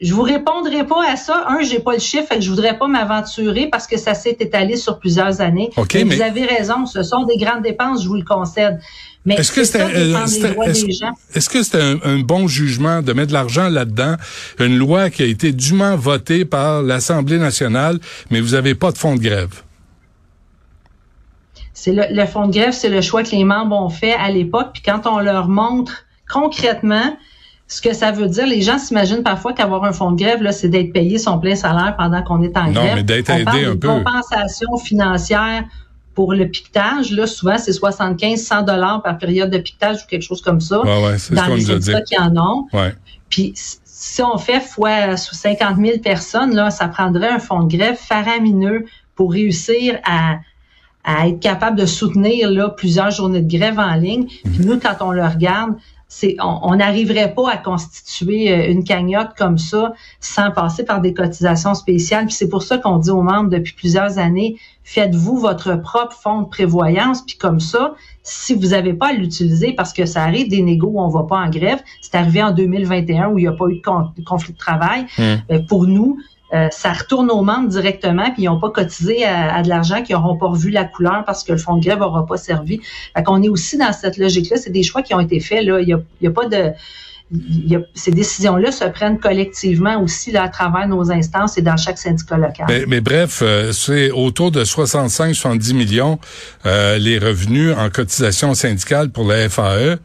Je 0.02 0.12
vous 0.12 0.22
répondrai 0.22 0.84
pas 0.84 1.08
à 1.08 1.16
ça. 1.16 1.46
Un, 1.48 1.62
j'ai 1.62 1.78
pas 1.78 1.92
le 1.92 2.00
chiffre, 2.00 2.26
fait 2.26 2.36
que 2.36 2.40
je 2.40 2.50
voudrais 2.50 2.76
pas 2.76 2.88
m'aventurer 2.88 3.68
parce 3.70 3.86
que 3.86 3.96
ça 3.96 4.14
s'est 4.14 4.36
étalé 4.40 4.76
sur 4.76 4.98
plusieurs 4.98 5.40
années. 5.40 5.70
mais, 5.76 6.04
Vous 6.04 6.20
avez 6.20 6.44
raison, 6.44 6.86
ce 6.86 7.04
sont 7.04 7.24
des 7.24 7.36
grandes 7.36 7.62
dépenses, 7.62 8.02
je 8.02 8.08
vous 8.08 8.16
le 8.16 8.24
concède. 8.24 8.80
Mais 9.24 9.36
est-ce 9.36 9.52
que 9.52 9.62
c'était 9.62 9.86
est-ce 11.34 11.48
que 11.48 11.62
c'était 11.62 11.94
un, 12.02 12.18
bon 12.18 12.48
jugement 12.48 13.02
de 13.02 13.12
mettre 13.12 13.28
de 13.28 13.32
l'argent 13.34 13.68
là-dedans, 13.68 14.16
une 14.58 14.76
loi 14.76 15.10
qui 15.10 15.22
a 15.22 15.26
été 15.26 15.52
dûment 15.52 15.94
votée 15.94 16.44
par 16.44 16.82
l'Assemblée 16.82 17.38
nationale, 17.38 18.00
mais 18.30 18.40
vous 18.40 18.54
avez 18.54 18.74
pas 18.74 18.90
de 18.90 18.98
fonds 18.98 19.14
de 19.14 19.20
grève? 19.20 19.62
C'est 21.72 21.92
le, 21.92 22.02
le 22.10 22.26
fonds 22.26 22.48
de 22.48 22.52
grève, 22.52 22.72
c'est 22.72 22.88
le 22.88 23.00
choix 23.00 23.22
que 23.22 23.30
les 23.30 23.44
membres 23.44 23.76
ont 23.80 23.88
fait 23.88 24.14
à 24.14 24.30
l'époque. 24.30 24.70
Puis 24.72 24.82
quand 24.82 25.06
on 25.06 25.20
leur 25.20 25.46
montre 25.46 26.04
concrètement 26.28 27.16
ce 27.72 27.80
que 27.80 27.94
ça 27.94 28.12
veut 28.12 28.26
dire, 28.26 28.46
les 28.46 28.60
gens 28.60 28.76
s'imaginent 28.76 29.22
parfois 29.22 29.54
qu'avoir 29.54 29.84
un 29.84 29.92
fonds 29.92 30.12
de 30.12 30.22
grève, 30.22 30.42
là, 30.42 30.52
c'est 30.52 30.68
d'être 30.68 30.92
payé 30.92 31.16
son 31.16 31.38
plein 31.38 31.56
salaire 31.56 31.94
pendant 31.96 32.22
qu'on 32.22 32.42
est 32.42 32.54
en 32.54 32.70
grève. 32.70 32.74
Non, 32.74 32.94
mais 32.96 33.02
d'être 33.02 33.30
aidé 33.30 33.64
un 33.64 33.76
peu. 33.76 33.88
compensation 33.88 34.76
financière 34.76 35.64
pour 36.14 36.34
le 36.34 36.46
piquetage, 36.48 37.12
là, 37.12 37.26
souvent, 37.26 37.56
c'est 37.56 37.72
75, 37.72 38.38
100 38.38 38.62
dollars 38.64 39.02
par 39.02 39.16
période 39.16 39.48
de 39.48 39.56
piquetage 39.56 40.02
ou 40.02 40.06
quelque 40.06 40.22
chose 40.22 40.42
comme 40.42 40.60
ça. 40.60 40.82
Ouais, 40.82 41.02
ouais, 41.02 41.18
c'est 41.18 41.34
dans 41.34 41.46
ce 41.46 41.50
les 41.52 41.60
syndicats 41.62 42.02
qui 42.02 42.18
en 42.18 42.36
ont. 42.36 42.66
Ouais. 42.74 42.94
Puis, 43.30 43.54
si 43.54 44.22
on 44.22 44.36
fait 44.36 44.60
fois 44.60 45.16
50 45.16 45.78
000 45.78 45.98
personnes, 46.00 46.54
là, 46.54 46.68
ça 46.68 46.88
prendrait 46.88 47.30
un 47.30 47.38
fonds 47.38 47.62
de 47.62 47.74
grève 47.74 47.96
faramineux 47.96 48.84
pour 49.14 49.32
réussir 49.32 49.98
à, 50.04 50.40
à 51.04 51.28
être 51.28 51.40
capable 51.40 51.78
de 51.78 51.86
soutenir 51.86 52.50
là, 52.50 52.68
plusieurs 52.68 53.12
journées 53.12 53.40
de 53.40 53.50
grève 53.50 53.78
en 53.78 53.94
ligne. 53.94 54.26
Puis 54.26 54.66
nous, 54.66 54.78
quand 54.78 54.96
on 55.00 55.12
le 55.12 55.24
regarde, 55.24 55.72
on 56.40 56.76
n'arriverait 56.76 57.34
pas 57.34 57.50
à 57.50 57.56
constituer 57.56 58.52
euh, 58.52 58.70
une 58.70 58.84
cagnotte 58.84 59.30
comme 59.36 59.58
ça 59.58 59.92
sans 60.20 60.50
passer 60.50 60.84
par 60.84 61.00
des 61.00 61.14
cotisations 61.14 61.74
spéciales. 61.74 62.26
Puis 62.26 62.34
c'est 62.34 62.48
pour 62.48 62.62
ça 62.62 62.78
qu'on 62.78 62.98
dit 62.98 63.10
aux 63.10 63.22
membres 63.22 63.50
depuis 63.50 63.74
plusieurs 63.74 64.18
années, 64.18 64.56
faites-vous 64.84 65.38
votre 65.38 65.76
propre 65.76 66.14
fonds 66.14 66.42
de 66.42 66.48
prévoyance. 66.48 67.22
Puis 67.22 67.36
comme 67.36 67.60
ça, 67.60 67.94
si 68.22 68.54
vous 68.54 68.68
n'avez 68.68 68.94
pas 68.94 69.08
à 69.08 69.12
l'utiliser, 69.12 69.72
parce 69.72 69.92
que 69.92 70.06
ça 70.06 70.22
arrive 70.22 70.48
des 70.48 70.62
négos 70.62 70.92
où 70.92 71.00
on 71.00 71.08
va 71.08 71.24
pas 71.24 71.38
en 71.38 71.50
grève, 71.50 71.80
c'est 72.00 72.14
arrivé 72.14 72.42
en 72.42 72.52
2021 72.52 73.30
où 73.30 73.38
il 73.38 73.42
n'y 73.42 73.48
a 73.48 73.52
pas 73.52 73.68
eu 73.68 73.80
de 73.80 74.24
conflit 74.24 74.52
de 74.52 74.58
travail. 74.58 75.06
Mmh. 75.18 75.22
Euh, 75.22 75.58
pour 75.68 75.86
nous, 75.86 76.18
euh, 76.52 76.68
ça 76.70 76.92
retourne 76.92 77.30
aux 77.30 77.42
membres 77.42 77.68
directement, 77.68 78.30
puis 78.32 78.42
ils 78.42 78.46
n'ont 78.46 78.60
pas 78.60 78.70
cotisé 78.70 79.24
à, 79.24 79.62
de 79.62 79.68
l'argent, 79.68 80.02
qui 80.02 80.12
n'auront 80.12 80.36
pas 80.36 80.48
revu 80.48 80.70
la 80.70 80.84
couleur 80.84 81.24
parce 81.24 81.44
que 81.44 81.52
le 81.52 81.58
fonds 81.58 81.76
de 81.76 81.84
grève 81.84 82.00
n'aura 82.00 82.26
pas 82.26 82.36
servi. 82.36 82.80
Fait 83.16 83.22
qu'on 83.22 83.42
est 83.42 83.48
aussi 83.48 83.78
dans 83.78 83.92
cette 83.92 84.18
logique-là. 84.18 84.56
C'est 84.56 84.70
des 84.70 84.82
choix 84.82 85.02
qui 85.02 85.14
ont 85.14 85.20
été 85.20 85.40
faits. 85.40 85.64
Là. 85.64 85.80
Il 85.80 85.86
n'y 85.86 85.94
a, 85.94 86.00
y 86.20 86.26
a 86.26 86.30
pas 86.30 86.46
de 86.46 86.72
ces 87.94 88.10
décisions-là 88.10 88.72
se 88.72 88.84
prennent 88.84 89.18
collectivement 89.18 90.02
aussi 90.02 90.32
là, 90.32 90.42
à 90.44 90.48
travers 90.48 90.86
nos 90.86 91.10
instances 91.10 91.56
et 91.56 91.62
dans 91.62 91.76
chaque 91.76 91.98
syndicat 91.98 92.36
local. 92.36 92.66
Mais, 92.68 92.84
mais 92.86 93.00
bref, 93.00 93.40
euh, 93.42 93.72
c'est 93.72 94.10
autour 94.10 94.50
de 94.50 94.64
65-70 94.64 95.74
millions 95.74 96.18
euh, 96.66 96.98
les 96.98 97.18
revenus 97.18 97.74
en 97.76 97.88
cotisation 97.88 98.54
syndicale 98.54 99.10
pour 99.10 99.26
la 99.26 99.48
FAE. 99.48 99.98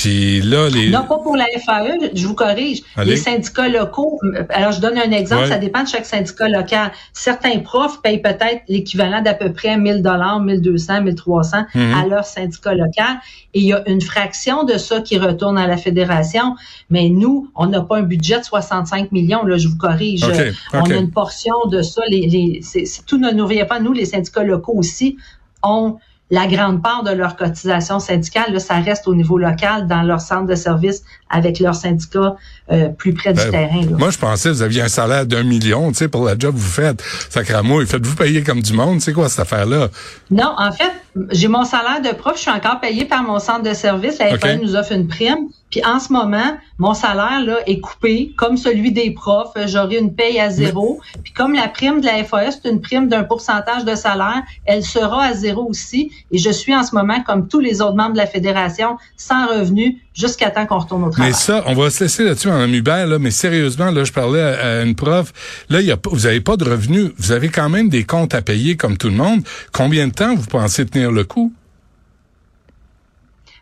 Puis 0.00 0.40
là, 0.40 0.70
les... 0.70 0.88
Non, 0.88 1.04
pas 1.04 1.18
pour 1.18 1.36
la 1.36 1.44
FAE, 1.44 2.10
je 2.14 2.26
vous 2.26 2.34
corrige. 2.34 2.80
Les 3.04 3.16
syndicats 3.16 3.68
locaux, 3.68 4.18
alors 4.48 4.72
je 4.72 4.80
donne 4.80 4.96
un 4.96 5.10
exemple, 5.12 5.46
ça 5.46 5.58
dépend 5.58 5.82
de 5.82 5.88
chaque 5.88 6.06
syndicat 6.06 6.48
local. 6.48 6.90
Certains 7.12 7.58
profs 7.58 8.00
payent 8.00 8.22
peut-être 8.22 8.62
l'équivalent 8.66 9.20
d'à 9.20 9.34
peu 9.34 9.52
près 9.52 9.76
1000 9.76 10.02
dollars, 10.02 10.40
1200, 10.40 11.02
1300 11.02 11.58
à 11.74 12.06
leur 12.06 12.24
syndicat 12.24 12.74
local. 12.74 13.18
Et 13.52 13.60
il 13.60 13.66
y 13.66 13.74
a 13.74 13.86
une 13.86 14.00
fraction 14.00 14.64
de 14.64 14.78
ça 14.78 15.02
qui 15.02 15.18
retourne 15.18 15.58
à 15.58 15.66
la 15.66 15.76
fédération. 15.76 16.54
Mais 16.88 17.10
nous, 17.10 17.50
on 17.54 17.66
n'a 17.66 17.82
pas 17.82 17.98
un 17.98 18.02
budget 18.02 18.38
de 18.38 18.44
65 18.44 19.12
millions, 19.12 19.44
là, 19.44 19.58
je 19.58 19.68
vous 19.68 19.76
corrige. 19.76 20.24
On 20.72 20.90
a 20.90 20.96
une 20.96 21.10
portion 21.10 21.54
de 21.70 21.82
ça. 21.82 22.00
Les, 22.08 22.26
les, 22.26 22.60
tout 23.06 23.18
ne 23.18 23.32
nous 23.32 23.44
revient 23.44 23.66
pas, 23.68 23.80
nous, 23.80 23.92
les 23.92 24.06
syndicats 24.06 24.44
locaux 24.44 24.74
aussi, 24.74 25.18
ont 25.62 25.98
la 26.30 26.46
grande 26.46 26.82
part 26.82 27.02
de 27.02 27.10
leur 27.10 27.36
cotisation 27.36 27.98
syndicale, 27.98 28.52
là, 28.52 28.60
ça 28.60 28.76
reste 28.76 29.08
au 29.08 29.14
niveau 29.14 29.36
local, 29.36 29.86
dans 29.86 30.02
leur 30.02 30.20
centre 30.20 30.46
de 30.46 30.54
service, 30.54 31.02
avec 31.30 31.60
leurs 31.60 31.74
syndicats 31.74 32.36
euh, 32.70 32.88
plus 32.88 33.14
près 33.14 33.32
du 33.32 33.40
ben, 33.40 33.50
terrain. 33.50 33.82
Là. 33.82 33.96
Moi, 33.98 34.10
je 34.10 34.18
pensais 34.18 34.48
que 34.48 34.54
vous 34.54 34.62
aviez 34.62 34.82
un 34.82 34.88
salaire 34.88 35.26
d'un 35.26 35.42
million, 35.42 35.88
tu 35.88 35.98
sais, 35.98 36.08
pour 36.08 36.24
la 36.24 36.36
job 36.38 36.54
que 36.54 36.60
vous 36.60 36.66
faites. 36.66 37.02
Sacramouille, 37.30 37.86
faites-vous 37.86 38.16
payer 38.16 38.42
comme 38.42 38.60
du 38.60 38.72
monde? 38.72 39.00
C'est 39.00 39.12
quoi 39.12 39.28
cette 39.28 39.40
affaire-là? 39.40 39.88
Non, 40.30 40.52
en 40.56 40.72
fait, 40.72 40.92
j'ai 41.30 41.48
mon 41.48 41.64
salaire 41.64 42.00
de 42.00 42.14
prof, 42.14 42.36
je 42.36 42.42
suis 42.42 42.50
encore 42.50 42.80
payé 42.80 43.04
par 43.04 43.22
mon 43.22 43.38
centre 43.38 43.62
de 43.62 43.74
service. 43.74 44.18
La 44.18 44.38
FAE 44.38 44.58
nous 44.62 44.76
offre 44.76 44.92
une 44.92 45.08
prime. 45.08 45.48
Puis 45.70 45.84
en 45.84 46.00
ce 46.00 46.12
moment, 46.12 46.58
mon 46.78 46.94
salaire 46.94 47.40
là 47.44 47.58
est 47.66 47.78
coupé 47.78 48.32
comme 48.36 48.56
celui 48.56 48.90
des 48.90 49.12
profs. 49.12 49.52
J'aurai 49.66 49.98
une 49.98 50.14
paye 50.14 50.40
à 50.40 50.50
zéro. 50.50 51.00
Puis 51.22 51.32
comme 51.32 51.54
la 51.54 51.68
prime 51.68 52.00
de 52.00 52.06
la 52.06 52.24
FAE, 52.24 52.50
c'est 52.50 52.68
une 52.68 52.80
prime 52.80 53.08
d'un 53.08 53.22
pourcentage 53.22 53.84
de 53.84 53.94
salaire, 53.94 54.42
elle 54.64 54.82
sera 54.82 55.24
à 55.24 55.32
zéro 55.32 55.64
aussi. 55.68 56.10
Et 56.32 56.38
je 56.38 56.50
suis 56.50 56.74
en 56.74 56.82
ce 56.82 56.94
moment, 56.94 57.22
comme 57.22 57.46
tous 57.46 57.60
les 57.60 57.82
autres 57.82 57.94
membres 57.94 58.14
de 58.14 58.18
la 58.18 58.26
fédération, 58.26 58.96
sans 59.16 59.46
revenu 59.46 59.98
jusqu'à 60.12 60.50
temps 60.50 60.66
qu'on 60.66 60.78
retourne 60.78 61.04
au 61.04 61.10
travail. 61.10 61.19
Mais 61.20 61.34
ça, 61.34 61.62
on 61.66 61.74
va 61.74 61.90
se 61.90 62.04
laisser 62.04 62.24
là-dessus, 62.24 62.48
Mme 62.48 62.72
Hubert, 62.74 63.06
là, 63.06 63.18
mais 63.18 63.30
sérieusement, 63.30 63.90
là, 63.90 64.04
je 64.04 64.12
parlais 64.12 64.40
à, 64.40 64.82
une 64.82 64.94
prof. 64.94 65.32
Là, 65.68 65.80
vous 66.10 66.20
n'avez 66.20 66.40
pas 66.40 66.56
de 66.56 66.64
revenus. 66.64 67.10
Vous 67.18 67.32
avez 67.32 67.50
quand 67.50 67.68
même 67.68 67.90
des 67.90 68.04
comptes 68.04 68.34
à 68.34 68.40
payer 68.40 68.76
comme 68.76 68.96
tout 68.96 69.08
le 69.08 69.14
monde. 69.14 69.42
Combien 69.70 70.08
de 70.08 70.14
temps 70.14 70.34
vous 70.34 70.46
pensez 70.46 70.86
tenir 70.86 71.12
le 71.12 71.24
coup? 71.24 71.52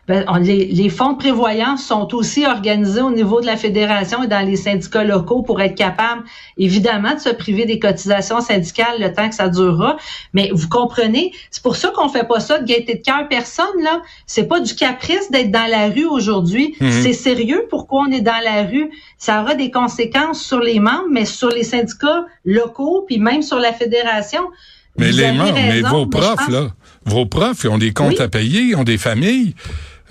Ben, 0.09 0.25
les, 0.41 0.89
fonds 0.89 1.13
de 1.13 1.19
prévoyance 1.19 1.85
sont 1.85 2.15
aussi 2.15 2.43
organisés 2.43 3.01
au 3.01 3.11
niveau 3.11 3.41
de 3.41 3.45
la 3.45 3.57
fédération 3.57 4.23
et 4.23 4.27
dans 4.27 4.43
les 4.43 4.55
syndicats 4.55 5.03
locaux 5.03 5.43
pour 5.43 5.61
être 5.61 5.75
capables, 5.75 6.23
évidemment, 6.57 7.13
de 7.13 7.19
se 7.19 7.29
priver 7.29 7.65
des 7.65 7.77
cotisations 7.77 8.41
syndicales 8.41 8.99
le 8.99 9.13
temps 9.13 9.29
que 9.29 9.35
ça 9.35 9.49
durera. 9.49 9.97
Mais 10.33 10.49
vous 10.51 10.67
comprenez, 10.67 11.31
c'est 11.51 11.61
pour 11.61 11.75
ça 11.75 11.89
qu'on 11.89 12.09
fait 12.09 12.27
pas 12.27 12.39
ça 12.39 12.57
de 12.57 12.65
gaieté 12.65 12.95
de 12.95 13.03
cœur 13.03 13.27
personne 13.29 13.83
là. 13.83 14.01
C'est 14.25 14.47
pas 14.47 14.59
du 14.59 14.73
caprice 14.73 15.29
d'être 15.29 15.51
dans 15.51 15.69
la 15.69 15.89
rue 15.89 16.07
aujourd'hui. 16.07 16.73
Mhm. 16.81 16.91
C'est 17.03 17.13
sérieux. 17.13 17.67
Pourquoi 17.69 18.05
on 18.07 18.11
est 18.11 18.21
dans 18.21 18.43
la 18.43 18.63
rue 18.63 18.89
Ça 19.19 19.43
aura 19.43 19.53
des 19.53 19.69
conséquences 19.69 20.41
sur 20.41 20.59
les 20.59 20.79
membres, 20.79 21.09
mais 21.11 21.25
sur 21.25 21.49
les 21.49 21.63
syndicats 21.63 22.25
locaux, 22.45 23.05
puis 23.05 23.19
même 23.19 23.43
sur 23.43 23.59
la 23.59 23.73
fédération. 23.73 24.41
Mais 24.97 25.11
les 25.11 25.33
membres, 25.33 25.53
mais 25.53 25.81
vos 25.81 26.07
profs 26.07 26.49
là, 26.49 26.69
vos 27.05 27.27
profs, 27.27 27.63
ils 27.63 27.69
ont 27.69 27.77
des 27.77 27.93
comptes 27.93 28.19
à 28.19 28.27
payer, 28.27 28.61
ils 28.61 28.75
ont 28.75 28.83
des 28.83 28.97
familles. 28.97 29.53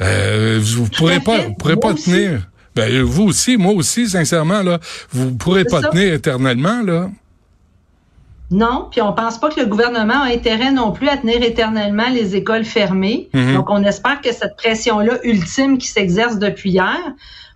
Euh, 0.01 0.61
vous 0.63 0.89
pourrez 0.89 1.21
pas, 1.21 1.39
vous 1.39 1.55
pourrez 1.55 1.77
pas 1.77 1.95
tenir. 1.95 2.49
Ben, 2.75 3.03
vous 3.03 3.25
aussi, 3.25 3.57
moi 3.57 3.73
aussi, 3.73 4.09
sincèrement, 4.09 4.63
là, 4.63 4.79
vous 5.11 5.35
pourrez 5.35 5.65
pas 5.65 5.83
tenir 5.83 6.15
éternellement, 6.15 6.83
là. 6.83 7.11
Non, 8.51 8.89
puis 8.91 9.03
on 9.03 9.13
pense 9.13 9.39
pas 9.39 9.51
que 9.51 9.61
le 9.61 9.67
gouvernement 9.67 10.23
a 10.23 10.33
intérêt 10.33 10.71
non 10.71 10.93
plus 10.93 11.09
à 11.09 11.19
tenir 11.19 11.43
éternellement 11.43 12.09
les 12.11 12.35
écoles 12.35 12.65
fermées. 12.65 13.29
Mhm. 13.35 13.55
Donc, 13.55 13.69
on 13.69 13.85
espère 13.85 14.21
que 14.23 14.33
cette 14.33 14.57
pression-là 14.57 15.19
ultime 15.23 15.77
qui 15.77 15.89
s'exerce 15.89 16.39
depuis 16.39 16.71
hier 16.71 16.99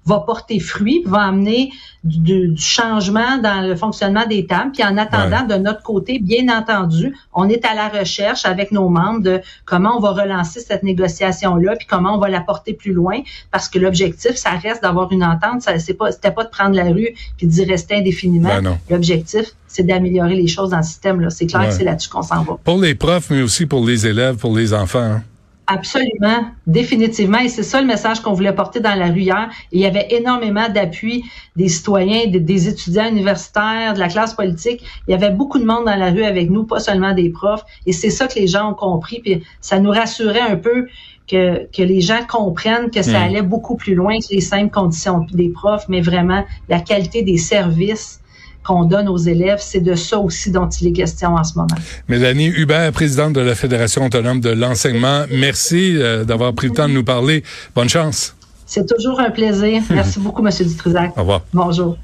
va 0.04 0.20
porter 0.20 0.58
fruit, 0.58 1.02
va 1.06 1.20
amener 1.20 1.70
du, 2.04 2.54
changement 2.56 3.38
dans 3.38 3.66
le 3.66 3.76
fonctionnement 3.76 4.26
des 4.26 4.46
tables. 4.46 4.72
Puis 4.72 4.82
en 4.82 4.96
attendant, 4.96 5.46
de 5.46 5.54
notre 5.54 5.82
côté, 5.82 6.18
bien 6.18 6.48
entendu, 6.48 7.14
on 7.32 7.48
est 7.48 7.64
à 7.64 7.74
la 7.74 7.88
recherche 7.88 8.44
avec 8.44 8.72
nos 8.72 8.88
membres 8.88 9.20
de 9.20 9.40
comment 9.64 9.96
on 9.96 10.00
va 10.00 10.10
relancer 10.10 10.60
cette 10.60 10.82
négociation-là, 10.82 11.76
puis 11.76 11.86
comment 11.88 12.16
on 12.16 12.18
va 12.18 12.28
la 12.28 12.40
porter 12.40 12.74
plus 12.74 12.92
loin, 12.92 13.20
parce 13.50 13.68
que 13.68 13.78
l'objectif, 13.78 14.32
ça 14.34 14.50
reste 14.50 14.82
d'avoir 14.82 15.12
une 15.12 15.24
entente. 15.24 15.62
Ça, 15.62 15.78
c'est 15.78 15.94
pas, 15.94 16.10
c'était 16.10 16.32
pas 16.32 16.44
de 16.44 16.50
prendre 16.50 16.74
la 16.74 16.84
rue 16.84 17.14
puis 17.36 17.46
d'y 17.46 17.64
rester 17.64 17.96
indéfiniment. 17.96 18.60
Ben 18.62 18.78
l'objectif, 18.90 19.52
c'est 19.68 19.84
d'améliorer 19.84 20.34
les 20.34 20.48
choses 20.48 20.70
dans 20.70 20.78
le 20.78 20.82
système. 20.82 21.20
Là. 21.20 21.30
C'est 21.30 21.46
clair 21.46 21.68
que 21.68 21.74
c'est 21.74 21.84
là-dessus 21.84 22.08
qu'on 22.08 22.22
s'en 22.22 22.42
va. 22.42 22.58
Pour 22.64 22.78
les 22.78 22.94
profs, 22.94 23.30
mais 23.30 23.42
aussi 23.42 23.66
pour 23.66 23.84
les 23.86 24.06
élèves, 24.06 24.36
pour 24.36 24.54
les 24.54 24.74
enfants. 24.74 24.98
Hein. 24.98 25.22
Absolument, 25.68 26.46
définitivement. 26.66 27.38
Et 27.38 27.48
c'est 27.48 27.62
ça 27.62 27.80
le 27.80 27.86
message 27.86 28.20
qu'on 28.20 28.32
voulait 28.32 28.52
porter 28.52 28.80
dans 28.80 28.94
la 28.94 29.06
rue 29.06 29.20
hier. 29.20 29.48
il 29.70 29.80
y 29.80 29.86
avait 29.86 30.08
énormément 30.10 30.68
d'appui 30.68 31.24
des 31.56 31.68
citoyens, 31.68 32.26
des, 32.26 32.68
étudiants 32.68 33.08
universitaires, 33.08 33.94
de 33.94 34.00
la 34.00 34.08
classe 34.08 34.34
politique. 34.34 34.84
Il 35.06 35.12
y 35.12 35.14
avait 35.14 35.30
beaucoup 35.30 35.58
de 35.58 35.64
monde 35.64 35.84
dans 35.84 35.96
la 35.96 36.10
rue 36.10 36.24
avec 36.24 36.50
nous, 36.50 36.64
pas 36.64 36.80
seulement 36.80 37.14
des 37.14 37.30
profs. 37.30 37.64
Et 37.86 37.92
c'est 37.92 38.10
ça 38.10 38.26
que 38.26 38.34
les 38.38 38.48
gens 38.48 38.70
ont 38.70 38.74
compris. 38.74 39.20
Puis 39.20 39.42
ça 39.60 39.78
nous 39.78 39.90
rassurait 39.90 40.40
un 40.40 40.56
peu 40.56 40.88
que, 41.28 41.68
que 41.72 41.82
les 41.82 42.00
gens 42.00 42.26
comprennent 42.28 42.90
que 42.90 43.02
ça 43.02 43.20
Mm. 43.20 43.22
allait 43.22 43.42
beaucoup 43.42 43.76
plus 43.76 43.94
loin 43.94 44.18
que 44.18 44.34
les 44.34 44.40
simples 44.40 44.72
conditions 44.72 45.26
des 45.32 45.48
profs, 45.48 45.88
mais 45.88 46.00
vraiment 46.00 46.44
la 46.68 46.80
qualité 46.80 47.22
des 47.22 47.38
services 47.38 48.21
qu'on 48.64 48.84
donne 48.84 49.08
aux 49.08 49.18
élèves, 49.18 49.58
c'est 49.60 49.80
de 49.80 49.94
ça 49.94 50.18
aussi 50.18 50.50
dont 50.50 50.68
il 50.68 50.88
est 50.88 50.92
question 50.92 51.34
en 51.34 51.44
ce 51.44 51.54
moment. 51.56 51.74
Mélanie 52.08 52.48
Hubert, 52.48 52.92
présidente 52.92 53.32
de 53.32 53.40
la 53.40 53.54
Fédération 53.54 54.06
autonome 54.06 54.40
de 54.40 54.50
l'enseignement, 54.50 55.24
merci 55.30 55.96
euh, 55.96 56.24
d'avoir 56.24 56.52
pris 56.54 56.68
le 56.68 56.74
temps 56.74 56.88
de 56.88 56.94
nous 56.94 57.04
parler. 57.04 57.42
Bonne 57.74 57.88
chance. 57.88 58.36
C'est 58.66 58.86
toujours 58.86 59.20
un 59.20 59.30
plaisir. 59.30 59.82
Merci 59.90 60.18
beaucoup, 60.18 60.42
Monsieur 60.42 60.64
Dutrisac. 60.64 61.12
Au 61.16 61.20
revoir. 61.20 61.42
Bonjour. 61.52 61.96